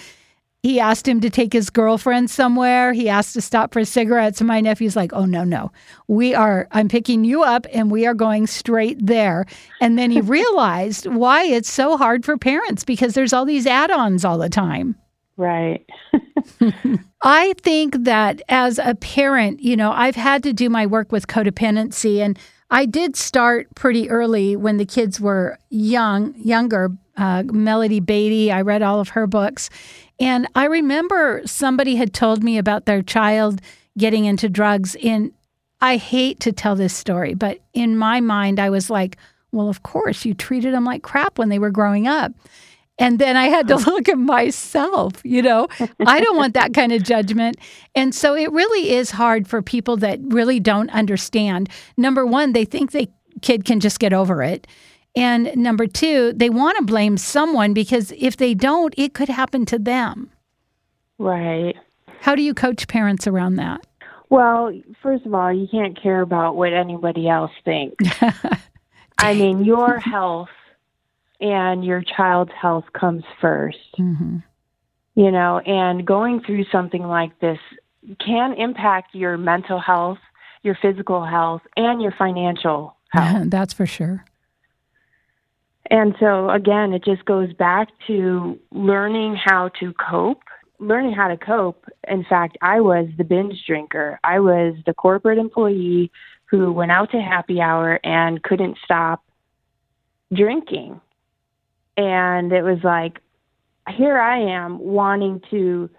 he 0.66 0.80
asked 0.80 1.08
him 1.08 1.20
to 1.22 1.30
take 1.30 1.54
his 1.54 1.70
girlfriend 1.70 2.32
somewhere. 2.32 2.92
He 2.92 3.08
asked 3.08 3.34
to 3.34 3.42
stop 3.42 3.72
for 3.72 3.86
cigarettes. 3.86 4.42
And 4.42 4.48
my 4.48 4.62
nephew's 4.62 4.96
like, 4.96 5.14
oh, 5.14 5.26
no, 5.26 5.44
no. 5.44 5.72
We 6.08 6.34
are, 6.34 6.68
I'm 6.72 6.88
picking 6.88 7.24
you 7.24 7.44
up 7.44 7.68
and 7.72 7.92
we 7.92 8.08
are 8.08 8.16
going 8.16 8.48
straight 8.48 8.98
there. 9.06 9.46
And 9.80 9.96
then 9.96 10.10
he 10.10 10.22
realized 10.40 11.06
why 11.06 11.44
it's 11.44 11.70
so 11.70 11.98
hard 11.98 12.26
for 12.26 12.36
parents 12.36 12.84
because 12.84 13.14
there's 13.14 13.32
all 13.32 13.46
these 13.46 13.68
add 13.68 13.92
ons 13.92 14.26
all 14.26 14.40
the 14.40 14.50
time. 14.50 14.96
Right. 15.38 15.86
I 17.22 17.54
think 17.62 17.98
that 18.00 18.42
as 18.50 18.80
a 18.80 18.96
parent, 18.96 19.60
you 19.60 19.78
know, 19.78 19.92
I've 19.92 20.16
had 20.16 20.42
to 20.44 20.54
do 20.54 20.72
my 20.72 20.88
work 20.88 21.12
with 21.12 21.28
codependency 21.28 22.22
and 22.22 22.40
I 22.72 22.88
did 22.88 23.16
start 23.16 23.68
pretty 23.76 24.10
early 24.10 24.56
when 24.56 24.78
the 24.78 24.86
kids 24.86 25.22
were 25.22 25.60
young, 25.70 26.34
younger. 26.36 26.90
Uh, 27.16 27.44
Melody 27.46 28.00
Beattie, 28.00 28.52
I 28.52 28.62
read 28.62 28.82
all 28.82 29.00
of 29.00 29.10
her 29.10 29.28
books. 29.28 29.70
And 30.20 30.48
I 30.56 30.66
remember 30.66 31.42
somebody 31.46 31.96
had 31.96 32.14
told 32.14 32.44
me 32.44 32.58
about 32.58 32.86
their 32.86 33.02
child 33.02 33.62
getting 33.98 34.26
into 34.26 34.50
drugs. 34.50 34.96
And 35.04 35.32
I 35.82 35.98
hate 35.98 36.40
to 36.42 36.52
tell 36.52 36.76
this 36.76 36.96
story, 36.96 37.34
but 37.34 37.60
in 37.74 37.98
my 37.98 38.22
mind, 38.22 38.60
I 38.60 38.70
was 38.70 38.90
like, 38.90 39.18
well, 39.52 39.70
of 39.70 39.84
course, 39.84 40.26
you 40.26 40.34
treated 40.34 40.74
them 40.74 40.86
like 40.86 41.04
crap 41.04 41.38
when 41.38 41.50
they 41.50 41.60
were 41.60 41.70
growing 41.70 42.08
up. 42.08 42.34
And 42.98 43.20
then 43.20 43.36
I 43.36 43.46
had 43.46 43.68
to 43.68 43.76
look 43.90 44.08
at 44.08 44.18
myself, 44.18 45.14
you 45.24 45.42
know, 45.42 45.68
I 46.06 46.22
don't 46.22 46.38
want 46.38 46.54
that 46.54 46.74
kind 46.74 46.92
of 46.92 47.04
judgment. 47.04 47.58
And 47.94 48.16
so 48.16 48.36
it 48.36 48.52
really 48.52 48.92
is 48.92 49.12
hard 49.12 49.48
for 49.48 49.62
people 49.62 49.98
that 49.98 50.20
really 50.24 50.60
don't 50.60 50.90
understand. 50.92 51.70
Number 51.98 52.26
one, 52.26 52.54
they 52.54 52.66
think 52.66 52.92
the 52.92 53.10
kid 53.42 53.66
can 53.66 53.80
just 53.80 54.00
get 54.00 54.14
over 54.14 54.42
it. 54.42 54.68
And 55.16 55.56
number 55.56 55.88
two, 55.88 56.34
they 56.34 56.50
want 56.50 56.78
to 56.78 56.84
blame 56.84 57.18
someone 57.18 57.74
because 57.74 58.12
if 58.18 58.36
they 58.38 58.54
don't, 58.54 58.94
it 58.98 59.14
could 59.14 59.30
happen 59.30 59.66
to 59.68 59.80
them. 59.80 60.30
Right. 61.18 61.76
How 62.20 62.36
do 62.36 62.42
you 62.42 62.54
coach 62.54 62.88
parents 62.88 63.28
around 63.28 63.56
that? 63.56 63.86
Well, 64.30 64.74
first 65.02 65.26
of 65.26 65.34
all, 65.34 65.54
you 65.54 65.68
can't 65.68 66.02
care 66.02 66.22
about 66.22 66.56
what 66.56 66.74
anybody 66.74 67.30
else 67.30 67.52
thinks. 67.64 68.04
I 69.18 69.34
mean, 69.34 69.64
your 69.64 70.00
health 70.00 70.50
and 71.40 71.86
your 71.86 72.02
child's 72.02 72.52
health 72.60 72.86
comes 72.94 73.24
1st 73.42 73.74
mm-hmm. 74.00 74.38
You 75.18 75.32
know, 75.32 75.60
and 75.60 76.06
going 76.06 76.42
through 76.42 76.66
something 76.74 77.04
like 77.04 77.40
this 77.40 77.60
can 78.20 78.52
impact 78.54 79.16
your 79.16 79.38
mental 79.38 79.80
health, 79.80 80.18
your 80.62 80.78
physical 80.82 81.24
health, 81.24 81.62
and 81.78 82.02
your 82.02 82.12
financial 82.12 82.98
health. 83.12 83.44
That's 83.50 83.72
for 83.72 83.86
sure. 83.86 84.26
And 85.92 86.16
so, 86.20 86.50
again, 86.50 86.94
it 86.94 87.04
just 87.04 87.26
goes 87.26 87.54
back 87.54 87.90
to 88.08 88.60
learning 88.72 89.36
how 89.36 89.70
to 89.80 89.94
cope. 89.94 90.42
Learning 90.80 91.14
how 91.14 91.30
to 91.30 91.38
cope. 91.38 91.86
In 92.08 92.26
fact, 92.26 92.58
I 92.62 92.82
was 92.82 93.08
the 93.18 93.24
binge 93.24 93.64
drinker. 93.66 94.20
I 94.24 94.40
was 94.40 94.76
the 94.86 94.94
corporate 94.94 95.38
employee 95.38 96.12
who 96.46 96.72
went 96.74 96.92
out 96.92 97.12
to 97.12 97.22
happy 97.22 97.62
hour 97.62 98.00
and 98.04 98.44
couldn't 98.44 98.78
stop 98.84 99.24
drinking. 100.34 101.00
And 101.96 102.52
it 102.52 102.64
was 102.64 102.80
like, 102.84 103.22
here 103.90 104.18
I 104.18 104.40
am 104.40 104.80
wanting 104.80 105.42
to 105.52 105.90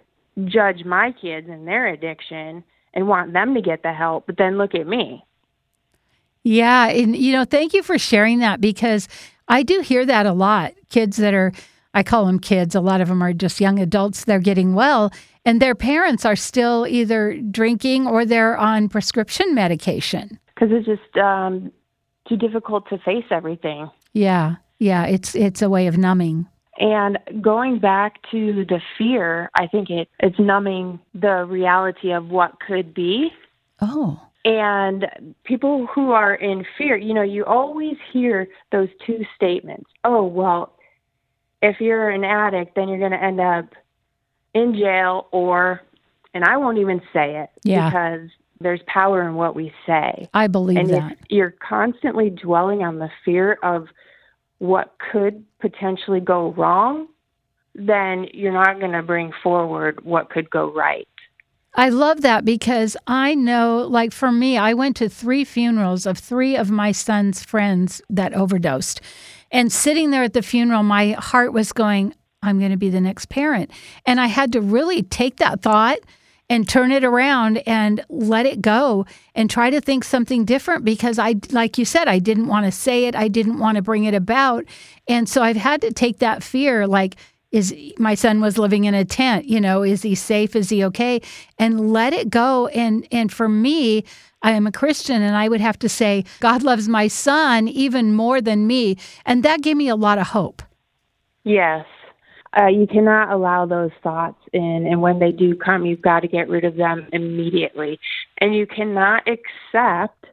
judge 0.44 0.84
my 0.84 1.12
kids 1.12 1.48
and 1.48 1.66
their 1.66 1.86
addiction 1.86 2.62
and 2.92 3.08
want 3.08 3.32
them 3.32 3.54
to 3.54 3.62
get 3.62 3.82
the 3.82 3.92
help, 3.92 4.26
but 4.26 4.36
then 4.36 4.58
look 4.58 4.74
at 4.74 4.86
me. 4.86 5.24
Yeah. 6.42 6.88
And, 6.88 7.16
you 7.16 7.32
know, 7.32 7.44
thank 7.44 7.72
you 7.72 7.82
for 7.82 7.98
sharing 7.98 8.40
that 8.40 8.60
because 8.60 9.08
I 9.48 9.62
do 9.62 9.80
hear 9.80 10.04
that 10.06 10.26
a 10.26 10.32
lot. 10.32 10.74
Kids 10.90 11.16
that 11.18 11.34
are, 11.34 11.52
I 11.94 12.02
call 12.02 12.26
them 12.26 12.38
kids, 12.38 12.74
a 12.74 12.80
lot 12.80 13.00
of 13.00 13.08
them 13.08 13.22
are 13.22 13.32
just 13.32 13.60
young 13.60 13.78
adults, 13.78 14.24
they're 14.24 14.38
getting 14.38 14.74
well, 14.74 15.12
and 15.44 15.62
their 15.62 15.74
parents 15.74 16.24
are 16.24 16.36
still 16.36 16.86
either 16.86 17.40
drinking 17.50 18.06
or 18.06 18.24
they're 18.24 18.56
on 18.56 18.88
prescription 18.88 19.54
medication. 19.54 20.38
Because 20.54 20.68
it's 20.72 20.86
just 20.86 21.16
um, 21.16 21.72
too 22.28 22.36
difficult 22.36 22.88
to 22.88 22.98
face 22.98 23.26
everything. 23.30 23.90
Yeah. 24.12 24.56
Yeah, 24.78 25.06
it's 25.06 25.34
it's 25.34 25.62
a 25.62 25.70
way 25.70 25.86
of 25.86 25.96
numbing. 25.96 26.46
And 26.78 27.18
going 27.40 27.78
back 27.78 28.20
to 28.30 28.64
the 28.68 28.80
fear, 28.98 29.50
I 29.54 29.66
think 29.66 29.88
it 29.88 30.08
it's 30.18 30.38
numbing 30.38 31.00
the 31.14 31.44
reality 31.44 32.12
of 32.12 32.28
what 32.28 32.60
could 32.60 32.92
be. 32.92 33.30
Oh. 33.80 34.20
And 34.46 35.34
people 35.42 35.88
who 35.92 36.12
are 36.12 36.34
in 36.34 36.64
fear, 36.78 36.96
you 36.96 37.12
know, 37.12 37.22
you 37.22 37.44
always 37.44 37.96
hear 38.12 38.46
those 38.70 38.88
two 39.04 39.24
statements. 39.34 39.90
Oh, 40.04 40.24
well, 40.24 40.76
if 41.62 41.80
you're 41.80 42.10
an 42.10 42.22
addict, 42.22 42.76
then 42.76 42.88
you're 42.88 43.00
going 43.00 43.10
to 43.10 43.22
end 43.22 43.40
up 43.40 43.74
in 44.54 44.74
jail 44.74 45.26
or 45.32 45.82
and 46.32 46.44
I 46.44 46.58
won't 46.58 46.78
even 46.78 47.00
say 47.12 47.38
it 47.38 47.50
yeah. 47.64 47.88
because 47.88 48.28
there's 48.60 48.80
power 48.86 49.26
in 49.26 49.34
what 49.34 49.56
we 49.56 49.72
say. 49.86 50.28
I 50.32 50.46
believe 50.46 50.76
and 50.76 50.90
that. 50.90 51.18
You're 51.28 51.54
constantly 51.66 52.30
dwelling 52.30 52.82
on 52.82 52.98
the 52.98 53.10
fear 53.24 53.58
of 53.62 53.88
what 54.58 54.96
could 55.10 55.44
potentially 55.60 56.20
go 56.20 56.52
wrong, 56.52 57.08
then 57.74 58.26
you're 58.32 58.52
not 58.52 58.78
going 58.80 58.92
to 58.92 59.02
bring 59.02 59.32
forward 59.42 60.04
what 60.04 60.30
could 60.30 60.48
go 60.50 60.72
right. 60.72 61.08
I 61.78 61.90
love 61.90 62.22
that 62.22 62.46
because 62.46 62.96
I 63.06 63.34
know, 63.34 63.86
like 63.88 64.10
for 64.10 64.32
me, 64.32 64.56
I 64.56 64.72
went 64.72 64.96
to 64.96 65.10
three 65.10 65.44
funerals 65.44 66.06
of 66.06 66.18
three 66.18 66.56
of 66.56 66.70
my 66.70 66.90
son's 66.90 67.44
friends 67.44 68.00
that 68.08 68.32
overdosed. 68.32 69.02
And 69.52 69.70
sitting 69.70 70.10
there 70.10 70.22
at 70.22 70.32
the 70.32 70.40
funeral, 70.40 70.82
my 70.82 71.12
heart 71.12 71.52
was 71.52 71.72
going, 71.72 72.14
I'm 72.42 72.58
going 72.58 72.70
to 72.70 72.78
be 72.78 72.88
the 72.88 73.00
next 73.00 73.28
parent. 73.28 73.70
And 74.06 74.18
I 74.20 74.26
had 74.26 74.52
to 74.52 74.62
really 74.62 75.02
take 75.02 75.36
that 75.36 75.60
thought 75.60 75.98
and 76.48 76.66
turn 76.66 76.92
it 76.92 77.04
around 77.04 77.58
and 77.66 78.02
let 78.08 78.46
it 78.46 78.62
go 78.62 79.04
and 79.34 79.50
try 79.50 79.68
to 79.68 79.80
think 79.80 80.04
something 80.04 80.46
different 80.46 80.84
because 80.84 81.18
I, 81.18 81.34
like 81.50 81.76
you 81.76 81.84
said, 81.84 82.08
I 82.08 82.20
didn't 82.20 82.46
want 82.46 82.64
to 82.64 82.72
say 82.72 83.04
it. 83.04 83.14
I 83.14 83.28
didn't 83.28 83.58
want 83.58 83.76
to 83.76 83.82
bring 83.82 84.04
it 84.04 84.14
about. 84.14 84.64
And 85.08 85.28
so 85.28 85.42
I've 85.42 85.56
had 85.56 85.82
to 85.82 85.92
take 85.92 86.20
that 86.20 86.42
fear 86.42 86.86
like, 86.86 87.16
is 87.56 87.74
my 87.98 88.14
son 88.14 88.40
was 88.40 88.58
living 88.58 88.84
in 88.84 88.94
a 88.94 89.04
tent, 89.04 89.46
you 89.46 89.60
know, 89.60 89.82
is 89.82 90.02
he 90.02 90.14
safe? 90.14 90.54
Is 90.54 90.68
he 90.68 90.84
okay? 90.84 91.20
And 91.58 91.92
let 91.92 92.12
it 92.12 92.30
go. 92.30 92.66
And, 92.68 93.06
and 93.10 93.32
for 93.32 93.48
me, 93.48 94.04
I 94.42 94.52
am 94.52 94.66
a 94.66 94.72
Christian 94.72 95.22
and 95.22 95.36
I 95.36 95.48
would 95.48 95.60
have 95.60 95.78
to 95.80 95.88
say, 95.88 96.24
God 96.40 96.62
loves 96.62 96.88
my 96.88 97.08
son 97.08 97.66
even 97.68 98.14
more 98.14 98.40
than 98.40 98.66
me. 98.66 98.96
And 99.24 99.42
that 99.42 99.62
gave 99.62 99.76
me 99.76 99.88
a 99.88 99.96
lot 99.96 100.18
of 100.18 100.28
hope. 100.28 100.62
Yes. 101.44 101.86
Uh, 102.56 102.68
you 102.68 102.86
cannot 102.86 103.30
allow 103.30 103.66
those 103.66 103.90
thoughts 104.02 104.38
in, 104.52 104.86
and 104.86 105.02
when 105.02 105.18
they 105.18 105.30
do 105.30 105.54
come, 105.54 105.84
you've 105.84 106.00
got 106.00 106.20
to 106.20 106.28
get 106.28 106.48
rid 106.48 106.64
of 106.64 106.76
them 106.76 107.06
immediately. 107.12 108.00
And 108.38 108.54
you 108.54 108.66
cannot 108.66 109.24
accept 109.28 110.26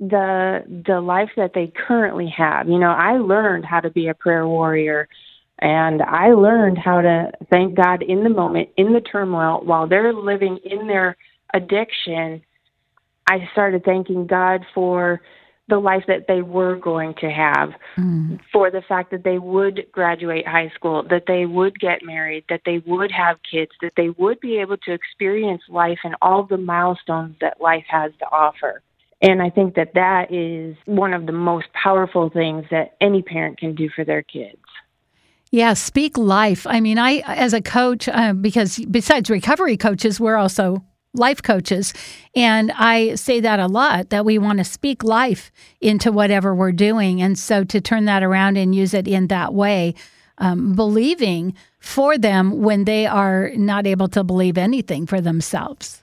the 0.00 0.64
the 0.86 1.00
life 1.00 1.30
that 1.36 1.52
they 1.54 1.72
currently 1.86 2.28
have. 2.36 2.68
You 2.68 2.78
know, 2.78 2.90
I 2.90 3.18
learned 3.18 3.64
how 3.64 3.78
to 3.78 3.90
be 3.90 4.08
a 4.08 4.14
prayer 4.14 4.46
warrior, 4.46 5.08
and 5.62 6.02
I 6.02 6.32
learned 6.32 6.76
how 6.76 7.00
to 7.00 7.30
thank 7.48 7.76
God 7.76 8.02
in 8.02 8.24
the 8.24 8.30
moment, 8.30 8.70
in 8.76 8.92
the 8.92 9.00
turmoil, 9.00 9.60
while 9.64 9.86
they're 9.86 10.12
living 10.12 10.58
in 10.64 10.88
their 10.88 11.16
addiction. 11.54 12.42
I 13.30 13.48
started 13.52 13.84
thanking 13.84 14.26
God 14.26 14.66
for 14.74 15.20
the 15.68 15.78
life 15.78 16.02
that 16.08 16.26
they 16.26 16.42
were 16.42 16.74
going 16.74 17.14
to 17.20 17.30
have, 17.30 17.70
mm. 17.96 18.40
for 18.52 18.72
the 18.72 18.82
fact 18.82 19.12
that 19.12 19.22
they 19.22 19.38
would 19.38 19.86
graduate 19.92 20.46
high 20.46 20.70
school, 20.74 21.04
that 21.08 21.24
they 21.28 21.46
would 21.46 21.78
get 21.78 22.04
married, 22.04 22.44
that 22.48 22.62
they 22.66 22.82
would 22.84 23.12
have 23.12 23.36
kids, 23.48 23.70
that 23.80 23.92
they 23.96 24.10
would 24.10 24.40
be 24.40 24.58
able 24.58 24.76
to 24.78 24.92
experience 24.92 25.62
life 25.68 26.00
and 26.02 26.16
all 26.20 26.42
the 26.42 26.56
milestones 26.56 27.36
that 27.40 27.60
life 27.60 27.84
has 27.88 28.10
to 28.18 28.26
offer. 28.26 28.82
And 29.22 29.40
I 29.40 29.50
think 29.50 29.76
that 29.76 29.94
that 29.94 30.32
is 30.32 30.76
one 30.86 31.14
of 31.14 31.26
the 31.26 31.32
most 31.32 31.68
powerful 31.80 32.28
things 32.28 32.64
that 32.72 32.96
any 33.00 33.22
parent 33.22 33.58
can 33.58 33.76
do 33.76 33.88
for 33.94 34.04
their 34.04 34.22
kids. 34.22 34.58
Yeah, 35.52 35.74
speak 35.74 36.16
life. 36.16 36.66
I 36.66 36.80
mean, 36.80 36.98
I, 36.98 37.22
as 37.26 37.52
a 37.52 37.60
coach, 37.60 38.08
uh, 38.08 38.32
because 38.32 38.78
besides 38.90 39.28
recovery 39.28 39.76
coaches, 39.76 40.18
we're 40.18 40.36
also 40.36 40.82
life 41.12 41.42
coaches. 41.42 41.92
And 42.34 42.72
I 42.72 43.16
say 43.16 43.38
that 43.40 43.60
a 43.60 43.66
lot 43.66 44.08
that 44.08 44.24
we 44.24 44.38
want 44.38 44.60
to 44.60 44.64
speak 44.64 45.04
life 45.04 45.52
into 45.78 46.10
whatever 46.10 46.54
we're 46.54 46.72
doing. 46.72 47.20
And 47.20 47.38
so 47.38 47.64
to 47.64 47.82
turn 47.82 48.06
that 48.06 48.22
around 48.22 48.56
and 48.56 48.74
use 48.74 48.94
it 48.94 49.06
in 49.06 49.26
that 49.26 49.52
way, 49.52 49.94
um, 50.38 50.74
believing 50.74 51.54
for 51.80 52.16
them 52.16 52.62
when 52.62 52.84
they 52.84 53.06
are 53.06 53.50
not 53.54 53.86
able 53.86 54.08
to 54.08 54.24
believe 54.24 54.56
anything 54.56 55.06
for 55.06 55.20
themselves. 55.20 56.02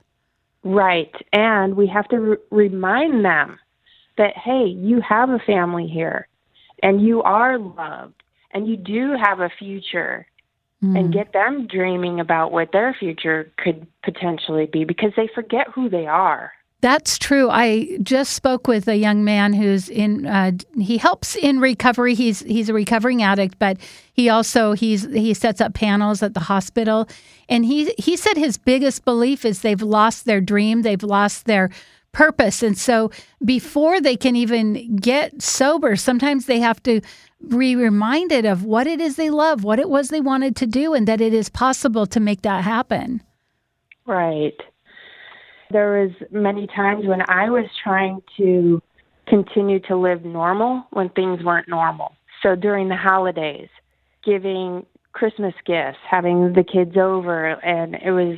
Right. 0.63 1.11
And 1.33 1.75
we 1.75 1.87
have 1.87 2.07
to 2.09 2.19
re- 2.19 2.37
remind 2.51 3.25
them 3.25 3.57
that, 4.17 4.37
hey, 4.37 4.65
you 4.65 5.01
have 5.01 5.31
a 5.31 5.39
family 5.39 5.87
here 5.87 6.27
and 6.83 7.01
you 7.01 7.23
are 7.23 7.57
loved 7.57 8.21
and 8.53 8.67
you 8.67 8.77
do 8.77 9.15
have 9.21 9.39
a 9.39 9.49
future 9.49 10.25
mm. 10.83 10.97
and 10.97 11.13
get 11.13 11.33
them 11.33 11.67
dreaming 11.67 12.19
about 12.19 12.51
what 12.51 12.71
their 12.71 12.95
future 12.97 13.51
could 13.57 13.85
potentially 14.03 14.65
be 14.65 14.85
because 14.85 15.11
they 15.15 15.29
forget 15.33 15.67
who 15.73 15.89
they 15.89 16.07
are. 16.07 16.51
That's 16.81 17.17
true. 17.17 17.49
I 17.49 17.97
just 18.01 18.33
spoke 18.33 18.65
with 18.65 18.87
a 18.87 18.95
young 18.95 19.25
man 19.25 19.51
who's 19.51 19.89
in. 19.89 20.25
Uh, 20.25 20.53
he 20.79 20.97
helps 20.97 21.35
in 21.35 21.59
recovery. 21.59 22.15
He's 22.15 22.39
he's 22.39 22.69
a 22.69 22.73
recovering 22.73 23.21
addict, 23.21 23.59
but 23.59 23.77
he 24.13 24.29
also 24.29 24.71
he's 24.71 25.03
he 25.11 25.33
sets 25.33 25.59
up 25.59 25.73
panels 25.73 26.23
at 26.23 26.35
the 26.35 26.39
hospital, 26.39 27.09
and 27.49 27.65
he 27.65 27.93
he 27.97 28.15
said 28.15 28.37
his 28.37 28.57
biggest 28.57 29.03
belief 29.03 29.43
is 29.43 29.61
they've 29.61 29.81
lost 29.81 30.23
their 30.23 30.39
dream, 30.39 30.83
they've 30.83 31.03
lost 31.03 31.45
their 31.45 31.69
purpose, 32.13 32.63
and 32.63 32.77
so 32.77 33.11
before 33.43 33.99
they 33.99 34.15
can 34.15 34.37
even 34.37 34.95
get 34.95 35.41
sober, 35.41 35.97
sometimes 35.97 36.45
they 36.45 36.59
have 36.59 36.81
to 36.83 37.01
be 37.47 37.75
reminded 37.75 38.45
of 38.45 38.63
what 38.63 38.87
it 38.87 38.99
is 38.99 39.15
they 39.15 39.29
love, 39.29 39.63
what 39.63 39.79
it 39.79 39.89
was 39.89 40.09
they 40.09 40.21
wanted 40.21 40.55
to 40.57 40.65
do, 40.65 40.93
and 40.93 41.07
that 41.07 41.21
it 41.21 41.33
is 41.33 41.49
possible 41.49 42.05
to 42.07 42.19
make 42.19 42.41
that 42.41 42.63
happen. 42.63 43.23
Right. 44.05 44.57
There 45.71 46.01
was 46.01 46.11
many 46.31 46.67
times 46.67 47.05
when 47.05 47.21
I 47.29 47.49
was 47.49 47.65
trying 47.83 48.21
to 48.37 48.81
continue 49.27 49.79
to 49.81 49.95
live 49.95 50.25
normal 50.25 50.87
when 50.91 51.09
things 51.09 51.43
weren't 51.43 51.67
normal. 51.67 52.13
So 52.41 52.55
during 52.55 52.89
the 52.89 52.95
holidays, 52.95 53.69
giving 54.25 54.85
Christmas 55.11 55.53
gifts, 55.65 55.99
having 56.09 56.53
the 56.53 56.63
kids 56.63 56.97
over, 56.97 57.47
and 57.63 57.95
it 57.95 58.11
was, 58.11 58.37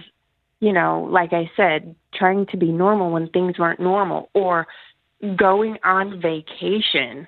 you 0.59 0.73
know, 0.73 1.07
like 1.09 1.33
I 1.33 1.49
said, 1.55 1.95
trying 2.13 2.45
to 2.47 2.57
be 2.57 2.71
normal 2.71 3.11
when 3.11 3.29
things 3.29 3.57
weren't 3.57 3.79
normal, 3.79 4.29
or 4.33 4.67
going 5.35 5.77
on 5.83 6.21
vacation, 6.21 7.27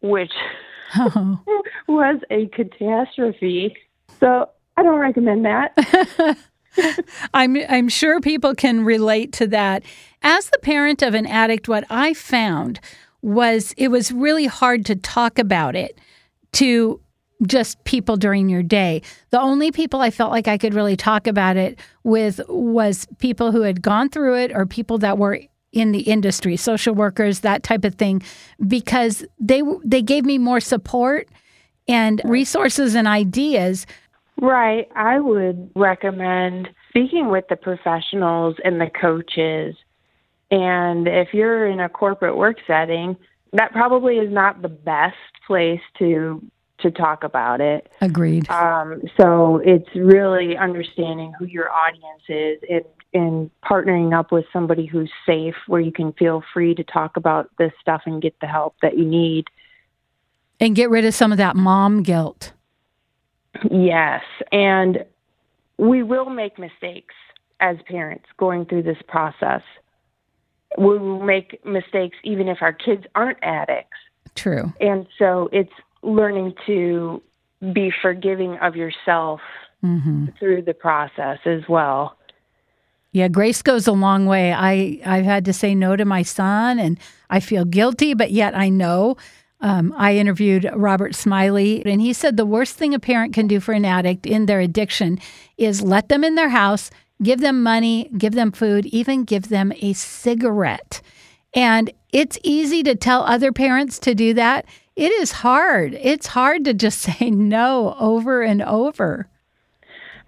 which 0.00 0.32
was 1.88 2.20
a 2.30 2.46
catastrophe. 2.48 3.76
So 4.20 4.48
I 4.76 4.82
don't 4.82 4.98
recommend 4.98 5.44
that. 5.44 6.36
I'm 7.34 7.56
I'm 7.68 7.88
sure 7.88 8.20
people 8.20 8.54
can 8.54 8.84
relate 8.84 9.32
to 9.34 9.46
that. 9.48 9.84
As 10.22 10.50
the 10.50 10.58
parent 10.58 11.02
of 11.02 11.14
an 11.14 11.26
addict, 11.26 11.68
what 11.68 11.84
I 11.90 12.14
found 12.14 12.80
was 13.22 13.74
it 13.76 13.88
was 13.88 14.12
really 14.12 14.46
hard 14.46 14.84
to 14.86 14.96
talk 14.96 15.38
about 15.38 15.76
it 15.76 15.98
to 16.52 17.00
just 17.46 17.82
people 17.84 18.16
during 18.16 18.48
your 18.48 18.62
day. 18.62 19.02
The 19.30 19.40
only 19.40 19.70
people 19.72 20.00
I 20.00 20.10
felt 20.10 20.30
like 20.30 20.48
I 20.48 20.58
could 20.58 20.74
really 20.74 20.96
talk 20.96 21.26
about 21.26 21.56
it 21.56 21.78
with 22.02 22.40
was 22.48 23.06
people 23.18 23.52
who 23.52 23.62
had 23.62 23.82
gone 23.82 24.08
through 24.08 24.36
it 24.36 24.52
or 24.52 24.66
people 24.66 24.98
that 24.98 25.18
were 25.18 25.40
in 25.74 25.92
the 25.92 26.02
industry, 26.02 26.56
social 26.56 26.94
workers, 26.94 27.40
that 27.40 27.62
type 27.62 27.84
of 27.84 27.96
thing, 27.96 28.22
because 28.66 29.24
they 29.38 29.62
they 29.84 30.02
gave 30.02 30.24
me 30.24 30.38
more 30.38 30.60
support 30.60 31.28
and 31.88 32.20
resources 32.24 32.94
and 32.94 33.06
ideas. 33.06 33.86
Right. 34.40 34.88
I 34.96 35.20
would 35.20 35.70
recommend 35.76 36.68
speaking 36.88 37.28
with 37.28 37.46
the 37.48 37.56
professionals 37.56 38.56
and 38.64 38.80
the 38.80 38.90
coaches. 38.90 39.76
And 40.50 41.06
if 41.08 41.28
you're 41.32 41.66
in 41.66 41.80
a 41.80 41.88
corporate 41.88 42.36
work 42.36 42.58
setting, 42.66 43.16
that 43.52 43.72
probably 43.72 44.16
is 44.16 44.32
not 44.32 44.62
the 44.62 44.68
best 44.68 45.16
place 45.46 45.80
to 45.98 46.42
to 46.80 46.90
talk 46.90 47.24
about 47.24 47.60
it. 47.60 47.88
Agreed. 48.00 48.50
Um, 48.50 49.00
so 49.16 49.60
it's 49.64 49.88
really 49.94 50.56
understanding 50.56 51.32
who 51.38 51.46
your 51.46 51.70
audience 51.70 52.22
is 52.28 52.58
and, 52.68 52.84
and 53.14 53.50
partnering 53.64 54.18
up 54.18 54.32
with 54.32 54.44
somebody 54.52 54.86
who's 54.86 55.10
safe, 55.24 55.54
where 55.68 55.80
you 55.80 55.92
can 55.92 56.12
feel 56.14 56.42
free 56.52 56.74
to 56.74 56.84
talk 56.84 57.16
about 57.16 57.48
this 57.58 57.72
stuff 57.80 58.02
and 58.06 58.20
get 58.20 58.38
the 58.40 58.46
help 58.46 58.74
that 58.82 58.98
you 58.98 59.04
need. 59.04 59.46
And 60.60 60.74
get 60.74 60.90
rid 60.90 61.04
of 61.04 61.14
some 61.14 61.32
of 61.32 61.38
that 61.38 61.56
mom 61.56 62.02
guilt. 62.02 62.52
Yes. 63.70 64.22
And 64.50 65.04
we 65.78 66.02
will 66.02 66.28
make 66.28 66.58
mistakes 66.58 67.14
as 67.60 67.76
parents 67.88 68.26
going 68.36 68.66
through 68.66 68.82
this 68.82 68.98
process. 69.06 69.62
We 70.76 70.98
will 70.98 71.22
make 71.22 71.64
mistakes 71.64 72.16
even 72.24 72.48
if 72.48 72.58
our 72.60 72.72
kids 72.72 73.04
aren't 73.14 73.38
addicts. 73.42 73.96
True. 74.34 74.72
And 74.80 75.06
so 75.18 75.48
it's 75.52 75.72
learning 76.02 76.54
to 76.66 77.22
be 77.72 77.92
forgiving 78.02 78.58
of 78.58 78.74
yourself 78.76 79.40
mm-hmm. 79.82 80.26
through 80.38 80.62
the 80.62 80.74
process 80.74 81.38
as 81.44 81.62
well. 81.68 82.16
Yeah, 83.14 83.28
grace 83.28 83.62
goes 83.62 83.86
a 83.86 83.92
long 83.92 84.26
way. 84.26 84.52
I 84.52 85.00
I've 85.06 85.24
had 85.24 85.44
to 85.44 85.52
say 85.52 85.72
no 85.76 85.94
to 85.94 86.04
my 86.04 86.22
son, 86.22 86.80
and 86.80 86.98
I 87.30 87.38
feel 87.38 87.64
guilty, 87.64 88.12
but 88.12 88.32
yet 88.32 88.56
I 88.56 88.68
know. 88.68 89.16
Um, 89.60 89.94
I 89.96 90.16
interviewed 90.16 90.68
Robert 90.74 91.14
Smiley, 91.14 91.86
and 91.86 92.00
he 92.00 92.12
said 92.12 92.36
the 92.36 92.44
worst 92.44 92.74
thing 92.74 92.92
a 92.92 92.98
parent 92.98 93.32
can 93.32 93.46
do 93.46 93.60
for 93.60 93.72
an 93.72 93.84
addict 93.84 94.26
in 94.26 94.46
their 94.46 94.58
addiction 94.58 95.20
is 95.56 95.80
let 95.80 96.08
them 96.08 96.24
in 96.24 96.34
their 96.34 96.48
house, 96.48 96.90
give 97.22 97.40
them 97.40 97.62
money, 97.62 98.10
give 98.18 98.34
them 98.34 98.50
food, 98.50 98.84
even 98.86 99.22
give 99.22 99.48
them 99.48 99.72
a 99.80 99.92
cigarette. 99.92 101.00
And 101.54 101.92
it's 102.12 102.36
easy 102.42 102.82
to 102.82 102.96
tell 102.96 103.22
other 103.22 103.52
parents 103.52 104.00
to 104.00 104.16
do 104.16 104.34
that. 104.34 104.66
It 104.96 105.12
is 105.12 105.30
hard. 105.30 105.94
It's 105.94 106.26
hard 106.26 106.64
to 106.64 106.74
just 106.74 106.98
say 107.18 107.30
no 107.30 107.94
over 108.00 108.42
and 108.42 108.60
over. 108.60 109.28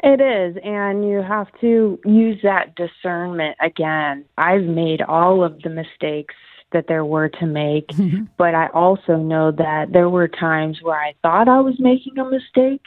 It 0.09 0.21
is, 0.21 0.57
and 0.63 1.09
you 1.09 1.21
have 1.21 1.49
to 1.61 1.99
use 2.05 2.39
that 2.45 2.77
discernment 2.77 3.57
again. 3.61 4.25
I've 4.39 4.63
made 4.63 5.03
all 5.03 5.43
of 5.43 5.61
the 5.63 5.69
mistakes 5.69 6.37
that 6.71 6.85
there 6.87 7.05
were 7.05 7.29
to 7.29 7.47
make, 7.47 7.89
mm-hmm. 7.89 8.27
but 8.39 8.55
I 8.55 8.69
also 8.69 9.17
know 9.17 9.51
that 9.51 9.87
there 9.93 10.09
were 10.09 10.29
times 10.29 10.79
where 10.81 10.97
I 10.97 11.15
thought 11.23 11.49
I 11.49 11.59
was 11.59 11.81
making 11.81 12.19
a 12.19 12.25
mistake, 12.25 12.83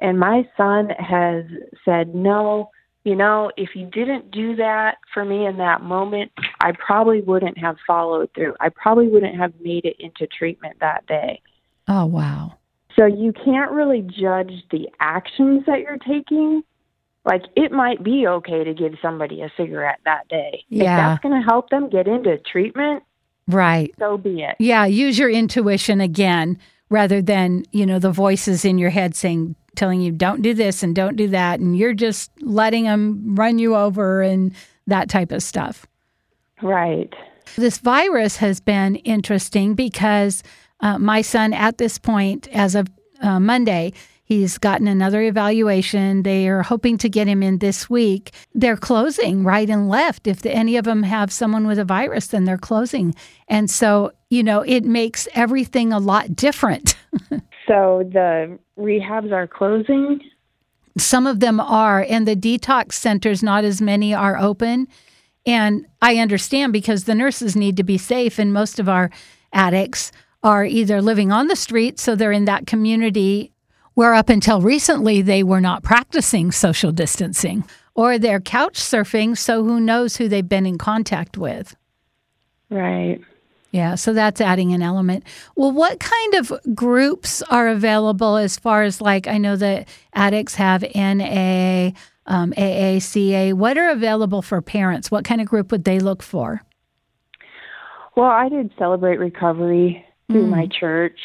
and 0.00 0.18
my 0.18 0.48
son 0.56 0.88
has 0.98 1.44
said, 1.84 2.12
No, 2.12 2.70
you 3.04 3.14
know, 3.14 3.52
if 3.56 3.76
you 3.76 3.86
didn't 3.86 4.32
do 4.32 4.56
that 4.56 4.96
for 5.12 5.24
me 5.24 5.46
in 5.46 5.58
that 5.58 5.80
moment, 5.80 6.32
I 6.60 6.72
probably 6.72 7.20
wouldn't 7.20 7.56
have 7.56 7.76
followed 7.86 8.30
through. 8.34 8.54
I 8.58 8.70
probably 8.70 9.06
wouldn't 9.06 9.36
have 9.36 9.52
made 9.60 9.84
it 9.84 9.94
into 10.00 10.26
treatment 10.26 10.78
that 10.80 11.06
day. 11.06 11.40
Oh, 11.86 12.06
wow. 12.06 12.54
So 12.96 13.06
you 13.06 13.32
can't 13.32 13.70
really 13.70 14.02
judge 14.02 14.52
the 14.70 14.88
actions 15.00 15.64
that 15.66 15.80
you're 15.80 15.98
taking. 15.98 16.62
Like 17.24 17.42
it 17.56 17.72
might 17.72 18.04
be 18.04 18.26
okay 18.26 18.64
to 18.64 18.74
give 18.74 18.94
somebody 19.00 19.40
a 19.40 19.50
cigarette 19.56 19.98
that 20.04 20.28
day. 20.28 20.64
Yeah. 20.68 20.82
If 20.82 20.86
that's 20.86 21.22
going 21.22 21.40
to 21.40 21.46
help 21.46 21.70
them 21.70 21.88
get 21.88 22.06
into 22.06 22.38
treatment, 22.38 23.02
right. 23.48 23.94
So 23.98 24.18
be 24.18 24.42
it. 24.42 24.56
Yeah, 24.58 24.84
use 24.84 25.18
your 25.18 25.30
intuition 25.30 26.00
again 26.00 26.58
rather 26.90 27.22
than, 27.22 27.64
you 27.72 27.86
know, 27.86 27.98
the 27.98 28.12
voices 28.12 28.64
in 28.64 28.78
your 28.78 28.90
head 28.90 29.16
saying 29.16 29.56
telling 29.74 30.00
you 30.00 30.12
don't 30.12 30.42
do 30.42 30.54
this 30.54 30.82
and 30.82 30.94
don't 30.94 31.16
do 31.16 31.28
that 31.28 31.58
and 31.58 31.76
you're 31.76 31.94
just 31.94 32.30
letting 32.42 32.84
them 32.84 33.34
run 33.34 33.58
you 33.58 33.74
over 33.74 34.22
and 34.22 34.54
that 34.86 35.08
type 35.08 35.32
of 35.32 35.42
stuff. 35.42 35.86
Right. 36.62 37.12
This 37.56 37.78
virus 37.78 38.36
has 38.36 38.60
been 38.60 38.96
interesting 38.96 39.74
because 39.74 40.42
uh, 40.80 40.98
my 40.98 41.22
son, 41.22 41.52
at 41.52 41.78
this 41.78 41.98
point, 41.98 42.48
as 42.48 42.74
of 42.74 42.88
uh, 43.22 43.40
Monday, 43.40 43.92
he's 44.24 44.58
gotten 44.58 44.86
another 44.86 45.22
evaluation. 45.22 46.22
They 46.22 46.48
are 46.48 46.62
hoping 46.62 46.98
to 46.98 47.08
get 47.08 47.26
him 47.26 47.42
in 47.42 47.58
this 47.58 47.88
week. 47.88 48.32
They're 48.54 48.76
closing 48.76 49.44
right 49.44 49.68
and 49.70 49.88
left. 49.88 50.26
If 50.26 50.42
the, 50.42 50.54
any 50.54 50.76
of 50.76 50.84
them 50.84 51.02
have 51.04 51.32
someone 51.32 51.66
with 51.66 51.78
a 51.78 51.84
virus, 51.84 52.28
then 52.28 52.44
they're 52.44 52.58
closing. 52.58 53.14
And 53.48 53.70
so, 53.70 54.12
you 54.30 54.42
know, 54.42 54.60
it 54.62 54.84
makes 54.84 55.28
everything 55.34 55.92
a 55.92 55.98
lot 55.98 56.34
different. 56.36 56.96
So 57.66 58.08
the 58.12 58.58
rehabs 58.78 59.32
are 59.32 59.46
closing? 59.46 60.20
Some 60.98 61.26
of 61.26 61.40
them 61.40 61.60
are, 61.60 62.06
and 62.08 62.26
the 62.28 62.36
detox 62.36 62.92
centers, 62.92 63.42
not 63.42 63.64
as 63.64 63.80
many 63.80 64.14
are 64.14 64.38
open. 64.38 64.86
And 65.46 65.86
I 66.00 66.18
understand 66.18 66.72
because 66.72 67.04
the 67.04 67.14
nurses 67.14 67.56
need 67.56 67.76
to 67.76 67.82
be 67.82 67.98
safe, 67.98 68.38
and 68.38 68.52
most 68.52 68.78
of 68.78 68.88
our 68.88 69.10
addicts 69.52 70.12
are 70.44 70.64
either 70.64 71.00
living 71.00 71.32
on 71.32 71.48
the 71.48 71.56
street, 71.56 71.98
so 71.98 72.14
they're 72.14 72.30
in 72.30 72.44
that 72.44 72.66
community 72.66 73.50
where 73.94 74.14
up 74.14 74.28
until 74.28 74.60
recently 74.60 75.22
they 75.22 75.42
were 75.42 75.60
not 75.60 75.82
practicing 75.82 76.52
social 76.52 76.92
distancing, 76.92 77.64
or 77.94 78.18
they're 78.18 78.40
couch 78.40 78.74
surfing, 78.74 79.36
so 79.36 79.64
who 79.64 79.80
knows 79.80 80.16
who 80.16 80.28
they've 80.28 80.48
been 80.48 80.66
in 80.66 80.76
contact 80.76 81.38
with. 81.38 81.74
Right. 82.70 83.20
Yeah, 83.70 83.94
so 83.94 84.12
that's 84.12 84.40
adding 84.40 84.72
an 84.72 84.82
element. 84.82 85.24
Well, 85.56 85.72
what 85.72 85.98
kind 85.98 86.34
of 86.34 86.52
groups 86.74 87.42
are 87.42 87.68
available 87.68 88.36
as 88.36 88.58
far 88.58 88.82
as 88.82 89.00
like 89.00 89.26
I 89.26 89.38
know 89.38 89.56
that 89.56 89.88
addicts 90.12 90.54
have 90.56 90.82
NA, 90.94 91.90
um, 92.26 92.52
AACA. 92.52 93.54
What 93.54 93.76
are 93.78 93.90
available 93.90 94.42
for 94.42 94.60
parents? 94.60 95.10
What 95.10 95.24
kind 95.24 95.40
of 95.40 95.48
group 95.48 95.72
would 95.72 95.84
they 95.84 95.98
look 95.98 96.22
for? 96.22 96.62
Well, 98.16 98.30
I 98.30 98.48
did 98.48 98.70
celebrate 98.78 99.18
recovery 99.18 100.04
through 100.30 100.46
mm. 100.46 100.50
my 100.50 100.68
church. 100.78 101.18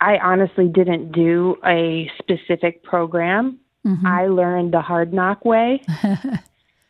I 0.00 0.18
honestly 0.18 0.68
didn't 0.68 1.12
do 1.12 1.56
a 1.66 2.10
specific 2.18 2.82
program. 2.84 3.58
Mm-hmm. 3.86 4.06
I 4.06 4.26
learned 4.26 4.72
the 4.72 4.80
hard 4.80 5.12
knock 5.12 5.44
way. 5.44 5.82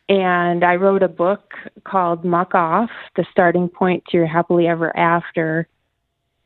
And 0.09 0.63
I 0.63 0.75
wrote 0.75 1.03
a 1.03 1.07
book 1.07 1.53
called 1.83 2.25
Muck 2.25 2.55
Off 2.55 2.89
The 3.15 3.25
Starting 3.31 3.69
Point 3.69 4.03
to 4.09 4.17
Your 4.17 4.25
Happily 4.25 4.67
Ever 4.67 4.95
After. 4.97 5.67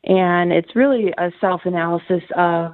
And 0.03 0.51
it's 0.51 0.75
really 0.75 1.13
a 1.17 1.31
self 1.39 1.61
analysis 1.63 2.23
of 2.35 2.73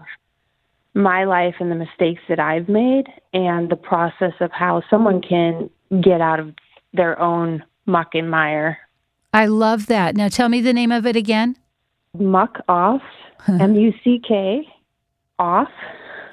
my 0.95 1.25
life 1.25 1.53
and 1.59 1.71
the 1.71 1.75
mistakes 1.75 2.23
that 2.27 2.39
I've 2.39 2.67
made 2.67 3.05
and 3.33 3.69
the 3.69 3.75
process 3.75 4.33
of 4.39 4.51
how 4.51 4.81
someone 4.89 5.21
can 5.21 5.69
get 6.01 6.21
out 6.21 6.39
of 6.39 6.55
their 6.91 7.19
own 7.21 7.63
muck 7.85 8.15
and 8.15 8.31
mire. 8.31 8.79
I 9.33 9.45
love 9.45 9.87
that. 9.87 10.15
Now 10.15 10.27
tell 10.27 10.49
me 10.49 10.61
the 10.61 10.73
name 10.73 10.91
of 10.91 11.05
it 11.05 11.15
again. 11.15 11.57
Muck 12.17 12.59
Off, 12.67 13.01
M 13.47 13.75
U 13.75 13.93
C 14.03 14.21
K, 14.27 14.67
off. 15.37 15.69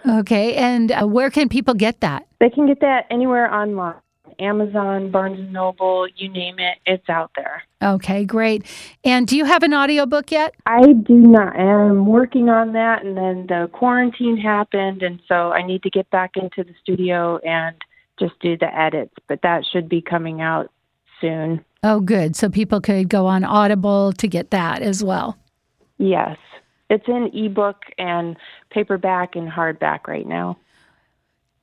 Okay. 0.08 0.54
And 0.54 0.92
uh, 0.92 1.06
where 1.06 1.30
can 1.30 1.48
people 1.48 1.74
get 1.74 2.00
that? 2.00 2.26
They 2.40 2.48
can 2.48 2.66
get 2.66 2.80
that 2.80 3.06
anywhere 3.10 3.52
online. 3.52 3.96
Amazon, 4.38 5.10
Barnes 5.10 5.38
and 5.38 5.52
Noble, 5.52 6.06
you 6.16 6.28
name 6.28 6.58
it, 6.58 6.78
it's 6.84 7.08
out 7.08 7.30
there. 7.36 7.62
Okay, 7.82 8.24
great. 8.24 8.66
And 9.02 9.26
do 9.26 9.36
you 9.36 9.46
have 9.46 9.62
an 9.62 9.72
audiobook 9.72 10.30
yet? 10.30 10.54
I 10.66 10.92
do 10.92 11.14
not. 11.14 11.56
I'm 11.56 12.06
working 12.06 12.50
on 12.50 12.72
that 12.72 13.04
and 13.04 13.16
then 13.16 13.46
the 13.46 13.70
quarantine 13.72 14.36
happened 14.36 15.02
and 15.02 15.20
so 15.26 15.52
I 15.52 15.62
need 15.66 15.82
to 15.84 15.90
get 15.90 16.10
back 16.10 16.32
into 16.36 16.64
the 16.64 16.74
studio 16.82 17.38
and 17.38 17.76
just 18.18 18.38
do 18.40 18.56
the 18.58 18.74
edits, 18.78 19.14
but 19.26 19.40
that 19.42 19.64
should 19.70 19.88
be 19.88 20.02
coming 20.02 20.40
out 20.40 20.70
soon. 21.20 21.64
Oh, 21.82 22.00
good. 22.00 22.36
So 22.36 22.48
people 22.48 22.80
could 22.80 23.08
go 23.08 23.26
on 23.26 23.44
Audible 23.44 24.12
to 24.14 24.26
get 24.26 24.50
that 24.50 24.82
as 24.82 25.04
well. 25.04 25.38
Yes. 25.98 26.36
It's 26.90 27.06
in 27.08 27.30
ebook 27.32 27.76
and 27.98 28.36
paperback 28.70 29.36
and 29.36 29.50
hardback 29.50 30.06
right 30.06 30.26
now. 30.26 30.56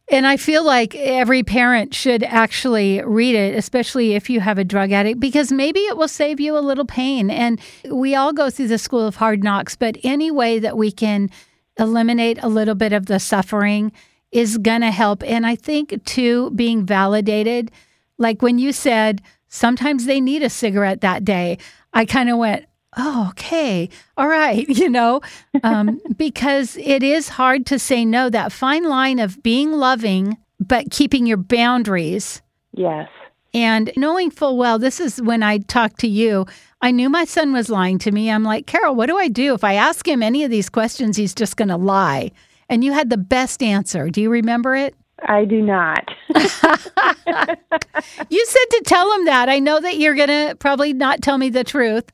And 0.10 0.28
I 0.28 0.36
feel 0.36 0.66
like 0.66 0.96
every 0.96 1.44
parent 1.44 1.94
should 1.94 2.24
actually 2.24 3.02
read 3.04 3.36
it, 3.36 3.56
especially 3.56 4.16
if 4.16 4.30
you 4.30 4.42
have 4.42 4.58
a 4.58 4.66
drug 4.66 4.92
addict, 4.92 5.20
because 5.20 5.52
maybe 5.52 5.80
it 5.82 5.98
will 5.98 6.10
save 6.10 6.42
you 6.42 6.58
a 6.58 6.60
little 6.60 6.86
pain. 6.86 7.30
And 7.30 7.60
we 7.90 8.14
all 8.14 8.34
go 8.34 8.50
through 8.50 8.68
the 8.68 8.78
school 8.78 9.08
of 9.08 9.16
hard 9.16 9.44
knocks, 9.44 9.78
but 9.78 9.98
any 10.04 10.30
way 10.30 10.60
that 10.60 10.78
we 10.78 10.92
can 10.92 11.30
eliminate 11.80 12.38
a 12.44 12.50
little 12.50 12.76
bit 12.76 12.92
of 12.92 13.06
the 13.06 13.20
suffering 13.20 13.94
is 14.34 14.58
going 14.58 14.82
to 14.82 14.92
help. 14.92 15.24
And 15.24 15.46
I 15.46 15.56
think, 15.56 16.04
too, 16.04 16.52
being 16.52 16.86
validated, 16.86 17.72
like 18.18 18.42
when 18.42 18.60
you 18.60 18.74
said, 18.74 19.22
sometimes 19.54 20.06
they 20.06 20.20
need 20.20 20.42
a 20.44 20.50
cigarette 20.50 21.02
that 21.02 21.24
day, 21.24 21.60
I 21.94 22.06
kind 22.06 22.30
of 22.30 22.38
went, 22.38 22.66
oh, 22.98 23.28
okay, 23.30 23.90
all 24.18 24.28
right, 24.28 24.68
you 24.70 24.90
know, 24.90 25.22
um, 25.64 26.02
because 26.18 26.76
it 26.78 27.04
is 27.04 27.30
hard 27.30 27.66
to 27.68 27.80
say 27.80 28.04
no. 28.04 28.30
That 28.30 28.52
fine 28.52 28.84
line 28.84 29.20
of 29.20 29.42
being 29.44 29.72
loving, 29.72 30.38
but 30.60 30.92
keeping 30.92 31.26
your 31.26 31.38
boundaries. 31.38 32.42
Yes. 32.74 33.10
And 33.54 33.92
knowing 33.96 34.32
full 34.32 34.58
well, 34.58 34.80
this 34.80 35.00
is 35.00 35.22
when 35.22 35.44
I 35.44 35.60
talked 35.60 36.00
to 36.00 36.08
you, 36.08 36.48
I 36.82 36.90
knew 36.90 37.08
my 37.08 37.24
son 37.24 37.54
was 37.54 37.70
lying 37.70 38.00
to 38.00 38.12
me. 38.12 38.32
I'm 38.32 38.44
like, 38.44 38.66
Carol, 38.66 38.96
what 38.96 39.06
do 39.06 39.18
I 39.18 39.28
do? 39.28 39.54
If 39.54 39.64
I 39.64 39.76
ask 39.76 40.08
him 40.08 40.24
any 40.24 40.44
of 40.44 40.50
these 40.50 40.70
questions, 40.70 41.18
he's 41.18 41.36
just 41.36 41.56
going 41.56 41.70
to 41.70 41.78
lie. 41.78 42.32
And 42.68 42.84
you 42.84 42.94
had 42.94 43.12
the 43.12 43.18
best 43.18 43.62
answer. 43.62 44.10
Do 44.10 44.22
you 44.22 44.32
remember 44.32 44.76
it? 44.76 44.96
I 45.28 45.46
do 45.46 45.62
not. 45.62 46.10
you 46.30 46.46
said 48.46 48.66
to 48.70 48.82
tell 48.86 49.12
him 49.14 49.26
that. 49.26 49.50
I 49.50 49.60
know 49.60 49.80
that 49.80 49.98
you're 49.98 50.16
going 50.16 50.28
to 50.28 50.56
probably 50.60 50.94
not 50.94 51.22
tell 51.22 51.38
me 51.38 51.50
the 51.50 51.64
truth. 51.64 52.12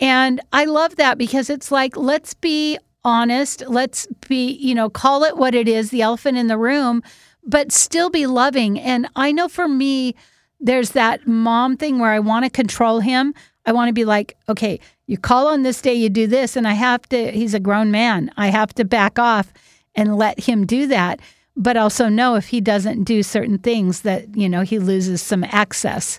And 0.00 0.40
I 0.52 0.64
love 0.64 0.96
that 0.96 1.18
because 1.18 1.50
it's 1.50 1.70
like, 1.70 1.96
let's 1.96 2.34
be 2.34 2.78
honest. 3.04 3.64
Let's 3.68 4.06
be, 4.28 4.52
you 4.52 4.74
know, 4.74 4.90
call 4.90 5.24
it 5.24 5.36
what 5.36 5.54
it 5.54 5.68
is, 5.68 5.90
the 5.90 6.02
elephant 6.02 6.38
in 6.38 6.46
the 6.46 6.58
room, 6.58 7.02
but 7.44 7.72
still 7.72 8.10
be 8.10 8.26
loving. 8.26 8.78
And 8.78 9.08
I 9.16 9.32
know 9.32 9.48
for 9.48 9.68
me, 9.68 10.14
there's 10.60 10.90
that 10.90 11.26
mom 11.26 11.76
thing 11.76 11.98
where 11.98 12.12
I 12.12 12.20
want 12.20 12.44
to 12.44 12.50
control 12.50 13.00
him. 13.00 13.34
I 13.66 13.72
want 13.72 13.88
to 13.88 13.92
be 13.92 14.04
like, 14.04 14.36
okay, 14.48 14.80
you 15.06 15.18
call 15.18 15.48
on 15.48 15.62
this 15.62 15.80
day, 15.82 15.94
you 15.94 16.08
do 16.08 16.26
this. 16.26 16.56
And 16.56 16.66
I 16.66 16.74
have 16.74 17.08
to, 17.10 17.30
he's 17.30 17.54
a 17.54 17.60
grown 17.60 17.90
man. 17.90 18.30
I 18.36 18.48
have 18.48 18.72
to 18.74 18.84
back 18.84 19.18
off 19.18 19.52
and 19.94 20.16
let 20.16 20.40
him 20.40 20.66
do 20.66 20.86
that. 20.86 21.20
But 21.56 21.76
also 21.76 22.08
know 22.08 22.34
if 22.36 22.48
he 22.48 22.60
doesn't 22.60 23.04
do 23.04 23.22
certain 23.22 23.58
things 23.58 24.02
that, 24.02 24.36
you 24.36 24.48
know, 24.48 24.62
he 24.62 24.78
loses 24.78 25.20
some 25.20 25.44
access 25.44 26.18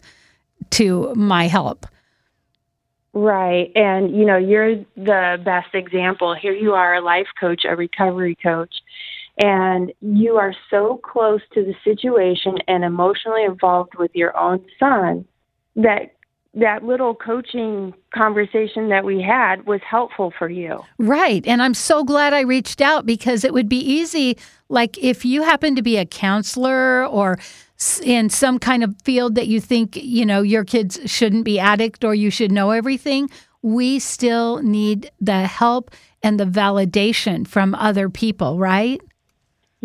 to 0.72 1.13
my 1.15 1.48
help. 1.48 1.88
Right. 3.13 3.72
And, 3.76 4.15
you 4.15 4.26
know, 4.26 4.38
you're 4.38 4.78
the 4.96 5.41
best 5.43 5.74
example. 5.74 6.34
Here 6.34 6.54
you 6.54 6.74
are, 6.74 6.96
a 6.96 7.02
life 7.02 7.28
coach, 7.39 7.63
a 7.63 7.76
recovery 7.76 8.36
coach, 8.41 8.74
and 9.38 9.91
you 10.02 10.38
are 10.38 10.54
so 10.69 11.00
close 11.04 11.41
to 11.54 11.63
the 11.63 11.76
situation 11.84 12.58
and 12.67 12.84
emotionally 12.84 13.43
involved 13.43 13.96
with 13.98 14.12
your 14.15 14.36
own 14.38 14.63
son 14.80 15.26
that 15.76 16.13
that 16.56 16.84
little 16.84 17.16
coaching 17.16 17.94
conversation 18.13 18.89
that 18.89 19.04
we 19.04 19.22
had 19.22 19.66
was 19.66 19.82
helpful 19.89 20.32
for 20.38 20.50
you. 20.50 20.80
Right. 21.00 21.46
And 21.48 21.62
I'm 21.62 21.74
so 21.74 22.04
glad 22.04 22.34
I 22.34 22.42
reached 22.42 22.80
out 22.80 23.06
because 23.06 23.44
it 23.44 23.54
would 23.54 23.68
be 23.68 23.80
easy 23.80 24.38
like 24.70 24.98
if 24.98 25.26
you 25.26 25.44
happen 25.44 25.76
to 25.76 25.82
be 25.82 25.98
a 25.98 26.06
counselor 26.06 27.06
or 27.06 27.39
in 28.04 28.30
some 28.30 28.60
kind 28.60 28.84
of 28.84 28.96
field 29.04 29.36
that 29.36 29.48
you 29.48 29.60
think, 29.60 29.96
you 29.96 30.26
know, 30.26 30.42
your 30.42 30.63
kids 30.63 31.00
shouldn't 31.06 31.44
be 31.44 31.60
addict 31.60 32.04
or 32.04 32.13
you 32.13 32.30
should 32.30 32.52
know 32.52 32.72
everything, 32.72 33.30
we 33.62 34.00
still 34.00 34.62
need 34.62 35.12
the 35.20 35.48
help 35.48 35.92
and 36.22 36.39
the 36.39 36.46
validation 36.46 37.48
from 37.48 37.76
other 37.76 38.10
people, 38.10 38.58
right? 38.58 39.02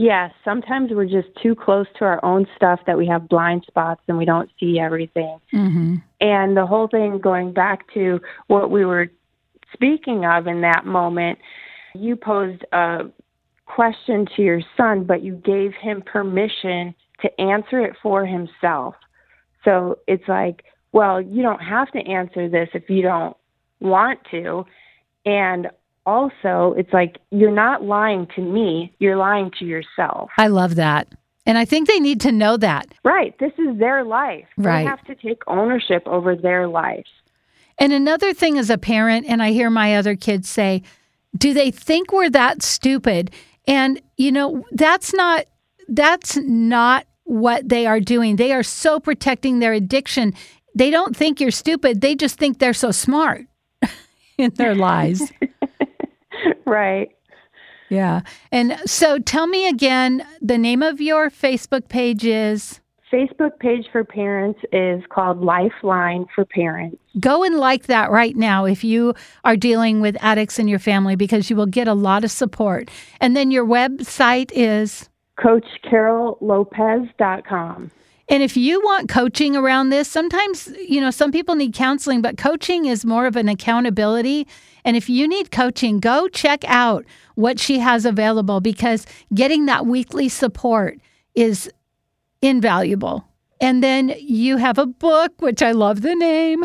Yes, 0.00 0.32
sometimes 0.44 0.92
we're 0.92 1.06
just 1.06 1.26
too 1.42 1.56
close 1.56 1.88
to 1.98 2.04
our 2.04 2.24
own 2.24 2.46
stuff 2.54 2.78
that 2.86 2.96
we 2.96 3.08
have 3.08 3.28
blind 3.28 3.64
spots 3.66 4.00
and 4.06 4.16
we 4.16 4.24
don't 4.24 4.48
see 4.60 4.78
everything. 4.78 5.40
Mm-hmm. 5.52 5.96
And 6.20 6.56
the 6.56 6.66
whole 6.66 6.86
thing 6.86 7.18
going 7.18 7.52
back 7.52 7.92
to 7.94 8.20
what 8.46 8.70
we 8.70 8.84
were 8.84 9.10
speaking 9.72 10.24
of 10.24 10.46
in 10.46 10.60
that 10.60 10.86
moment, 10.86 11.40
you 11.96 12.14
posed 12.14 12.64
a 12.70 13.06
question 13.66 14.28
to 14.36 14.42
your 14.42 14.60
son, 14.76 15.02
but 15.02 15.24
you 15.24 15.34
gave 15.34 15.74
him 15.74 16.02
permission 16.02 16.94
to 17.22 17.40
answer 17.40 17.80
it 17.80 17.96
for 18.00 18.24
himself. 18.24 18.94
So 19.64 19.98
it's 20.06 20.28
like, 20.28 20.62
well, 20.92 21.20
you 21.20 21.42
don't 21.42 21.58
have 21.58 21.90
to 21.90 21.98
answer 21.98 22.48
this 22.48 22.68
if 22.72 22.88
you 22.88 23.02
don't 23.02 23.36
want 23.80 24.20
to. 24.30 24.64
And 25.26 25.72
also, 26.08 26.74
it's 26.78 26.92
like, 26.94 27.18
you're 27.30 27.52
not 27.52 27.84
lying 27.84 28.26
to 28.34 28.40
me, 28.40 28.94
you're 28.98 29.18
lying 29.18 29.50
to 29.58 29.66
yourself. 29.66 30.30
I 30.38 30.46
love 30.46 30.76
that. 30.76 31.06
And 31.44 31.58
I 31.58 31.66
think 31.66 31.86
they 31.86 32.00
need 32.00 32.22
to 32.22 32.32
know 32.32 32.56
that. 32.56 32.88
Right. 33.04 33.38
This 33.38 33.52
is 33.58 33.78
their 33.78 34.04
life. 34.04 34.46
Right. 34.56 34.84
They 34.84 34.88
have 34.88 35.04
to 35.04 35.14
take 35.14 35.42
ownership 35.46 36.02
over 36.06 36.34
their 36.34 36.66
life. 36.66 37.04
And 37.78 37.92
another 37.92 38.32
thing 38.32 38.56
as 38.58 38.70
a 38.70 38.78
parent, 38.78 39.26
and 39.28 39.42
I 39.42 39.52
hear 39.52 39.68
my 39.68 39.96
other 39.96 40.16
kids 40.16 40.48
say, 40.48 40.82
do 41.36 41.52
they 41.52 41.70
think 41.70 42.10
we're 42.10 42.30
that 42.30 42.62
stupid? 42.62 43.30
And, 43.66 44.00
you 44.16 44.32
know, 44.32 44.64
that's 44.72 45.12
not 45.12 45.44
that's 45.88 46.36
not 46.38 47.06
what 47.24 47.68
they 47.68 47.86
are 47.86 48.00
doing. 48.00 48.36
They 48.36 48.52
are 48.52 48.62
so 48.62 48.98
protecting 48.98 49.58
their 49.58 49.74
addiction. 49.74 50.32
They 50.74 50.90
don't 50.90 51.14
think 51.14 51.38
you're 51.40 51.50
stupid. 51.50 52.00
They 52.00 52.14
just 52.14 52.38
think 52.38 52.58
they're 52.58 52.72
so 52.72 52.92
smart 52.92 53.46
in 54.38 54.52
their 54.54 54.74
lies. 54.74 55.30
right. 56.68 57.10
Yeah. 57.88 58.20
And 58.52 58.78
so 58.84 59.18
tell 59.18 59.46
me 59.46 59.68
again 59.68 60.26
the 60.42 60.58
name 60.58 60.82
of 60.82 61.00
your 61.00 61.30
Facebook 61.30 61.88
page 61.88 62.24
is 62.24 62.80
Facebook 63.12 63.58
page 63.58 63.86
for 63.90 64.04
parents 64.04 64.60
is 64.72 65.02
called 65.08 65.40
Lifeline 65.40 66.26
for 66.34 66.44
Parents. 66.44 66.98
Go 67.18 67.42
and 67.42 67.56
like 67.56 67.86
that 67.86 68.10
right 68.10 68.36
now 68.36 68.66
if 68.66 68.84
you 68.84 69.14
are 69.44 69.56
dealing 69.56 70.02
with 70.02 70.18
addicts 70.20 70.58
in 70.58 70.68
your 70.68 70.78
family 70.78 71.16
because 71.16 71.48
you 71.48 71.56
will 71.56 71.64
get 71.66 71.88
a 71.88 71.94
lot 71.94 72.24
of 72.24 72.30
support. 72.30 72.90
And 73.20 73.34
then 73.34 73.50
your 73.50 73.64
website 73.64 74.52
is 74.54 75.08
CoachCarolLopez.com. 75.38 77.90
And 78.30 78.42
if 78.42 78.56
you 78.56 78.80
want 78.82 79.08
coaching 79.08 79.56
around 79.56 79.88
this, 79.88 80.08
sometimes, 80.08 80.68
you 80.86 81.00
know, 81.00 81.10
some 81.10 81.32
people 81.32 81.54
need 81.54 81.72
counseling, 81.72 82.20
but 82.20 82.36
coaching 82.36 82.84
is 82.84 83.06
more 83.06 83.26
of 83.26 83.36
an 83.36 83.48
accountability. 83.48 84.46
And 84.84 84.96
if 84.96 85.08
you 85.08 85.26
need 85.26 85.50
coaching, 85.50 85.98
go 85.98 86.28
check 86.28 86.62
out 86.66 87.06
what 87.36 87.58
she 87.58 87.78
has 87.78 88.04
available 88.04 88.60
because 88.60 89.06
getting 89.32 89.66
that 89.66 89.86
weekly 89.86 90.28
support 90.28 90.98
is 91.34 91.70
invaluable. 92.42 93.24
And 93.60 93.82
then 93.82 94.14
you 94.18 94.58
have 94.58 94.78
a 94.78 94.86
book, 94.86 95.32
which 95.40 95.62
I 95.62 95.72
love 95.72 96.02
the 96.02 96.14
name. 96.14 96.64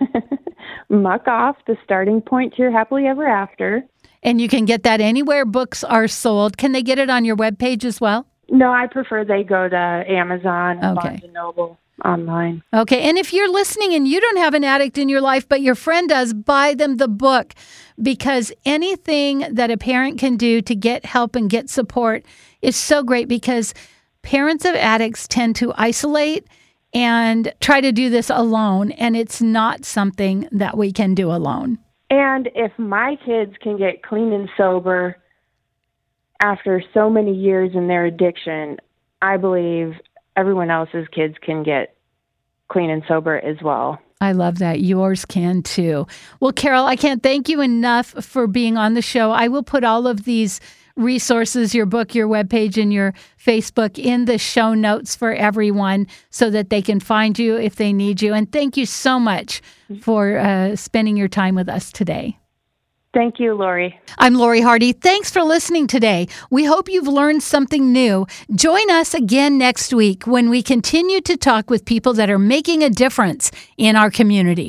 Muck 0.88 1.28
Off, 1.28 1.56
the 1.66 1.76
starting 1.84 2.20
point 2.20 2.54
to 2.54 2.62
your 2.62 2.70
happily 2.70 3.06
ever 3.06 3.26
after. 3.26 3.84
And 4.22 4.40
you 4.40 4.48
can 4.48 4.64
get 4.64 4.82
that 4.82 5.00
anywhere 5.00 5.44
books 5.44 5.84
are 5.84 6.08
sold. 6.08 6.56
Can 6.56 6.72
they 6.72 6.82
get 6.82 6.98
it 6.98 7.08
on 7.08 7.24
your 7.24 7.36
webpage 7.36 7.84
as 7.84 8.00
well? 8.00 8.26
No, 8.50 8.72
I 8.72 8.86
prefer 8.86 9.24
they 9.24 9.42
go 9.42 9.68
to 9.68 9.76
Amazon, 9.76 10.78
okay. 10.78 10.94
Barnes 10.94 11.24
and 11.24 11.32
Noble 11.32 11.78
online. 12.04 12.62
Okay. 12.72 13.02
And 13.02 13.18
if 13.18 13.32
you're 13.32 13.52
listening 13.52 13.94
and 13.94 14.06
you 14.06 14.20
don't 14.20 14.38
have 14.38 14.54
an 14.54 14.64
addict 14.64 14.98
in 14.98 15.08
your 15.08 15.20
life, 15.20 15.48
but 15.48 15.60
your 15.60 15.74
friend 15.74 16.08
does, 16.08 16.32
buy 16.32 16.74
them 16.74 16.96
the 16.96 17.08
book 17.08 17.54
because 18.00 18.52
anything 18.64 19.44
that 19.50 19.70
a 19.70 19.76
parent 19.76 20.18
can 20.18 20.36
do 20.36 20.62
to 20.62 20.74
get 20.74 21.04
help 21.04 21.34
and 21.36 21.50
get 21.50 21.68
support 21.68 22.24
is 22.62 22.76
so 22.76 23.02
great 23.02 23.28
because 23.28 23.74
parents 24.22 24.64
of 24.64 24.74
addicts 24.74 25.26
tend 25.26 25.56
to 25.56 25.72
isolate 25.76 26.46
and 26.94 27.52
try 27.60 27.80
to 27.80 27.92
do 27.92 28.08
this 28.08 28.30
alone. 28.30 28.92
And 28.92 29.16
it's 29.16 29.42
not 29.42 29.84
something 29.84 30.48
that 30.52 30.76
we 30.76 30.92
can 30.92 31.14
do 31.14 31.30
alone. 31.30 31.78
And 32.10 32.48
if 32.54 32.72
my 32.78 33.16
kids 33.26 33.54
can 33.60 33.76
get 33.76 34.02
clean 34.02 34.32
and 34.32 34.48
sober 34.56 35.16
after 36.40 36.82
so 36.94 37.10
many 37.10 37.34
years 37.34 37.72
in 37.74 37.88
their 37.88 38.04
addiction, 38.06 38.78
I 39.22 39.36
believe 39.36 39.94
everyone 40.36 40.70
else's 40.70 41.06
kids 41.12 41.34
can 41.40 41.62
get 41.62 41.96
clean 42.68 42.90
and 42.90 43.02
sober 43.08 43.38
as 43.38 43.56
well. 43.62 43.98
I 44.20 44.32
love 44.32 44.58
that. 44.58 44.80
Yours 44.80 45.24
can 45.24 45.62
too. 45.62 46.06
Well, 46.40 46.52
Carol, 46.52 46.86
I 46.86 46.96
can't 46.96 47.22
thank 47.22 47.48
you 47.48 47.60
enough 47.60 48.08
for 48.24 48.46
being 48.46 48.76
on 48.76 48.94
the 48.94 49.02
show. 49.02 49.30
I 49.30 49.48
will 49.48 49.62
put 49.62 49.84
all 49.84 50.06
of 50.06 50.24
these 50.24 50.60
resources, 50.96 51.74
your 51.74 51.86
book, 51.86 52.14
your 52.14 52.26
webpage, 52.26 52.80
and 52.80 52.92
your 52.92 53.14
Facebook 53.42 53.98
in 53.98 54.24
the 54.24 54.36
show 54.36 54.74
notes 54.74 55.14
for 55.14 55.32
everyone 55.32 56.08
so 56.30 56.50
that 56.50 56.70
they 56.70 56.82
can 56.82 56.98
find 56.98 57.38
you 57.38 57.56
if 57.56 57.76
they 57.76 57.92
need 57.92 58.20
you. 58.20 58.34
And 58.34 58.50
thank 58.50 58.76
you 58.76 58.84
so 58.84 59.20
much 59.20 59.62
for 60.00 60.36
uh, 60.36 60.74
spending 60.74 61.16
your 61.16 61.28
time 61.28 61.54
with 61.54 61.68
us 61.68 61.92
today. 61.92 62.38
Thank 63.14 63.40
you, 63.40 63.54
Lori. 63.54 63.98
I'm 64.18 64.34
Lori 64.34 64.60
Hardy. 64.60 64.92
Thanks 64.92 65.30
for 65.30 65.42
listening 65.42 65.86
today. 65.86 66.28
We 66.50 66.66
hope 66.66 66.90
you've 66.90 67.08
learned 67.08 67.42
something 67.42 67.90
new. 67.90 68.26
Join 68.54 68.90
us 68.90 69.14
again 69.14 69.56
next 69.56 69.94
week 69.94 70.26
when 70.26 70.50
we 70.50 70.62
continue 70.62 71.22
to 71.22 71.36
talk 71.38 71.70
with 71.70 71.86
people 71.86 72.12
that 72.14 72.28
are 72.28 72.38
making 72.38 72.82
a 72.82 72.90
difference 72.90 73.50
in 73.78 73.96
our 73.96 74.10
community. 74.10 74.66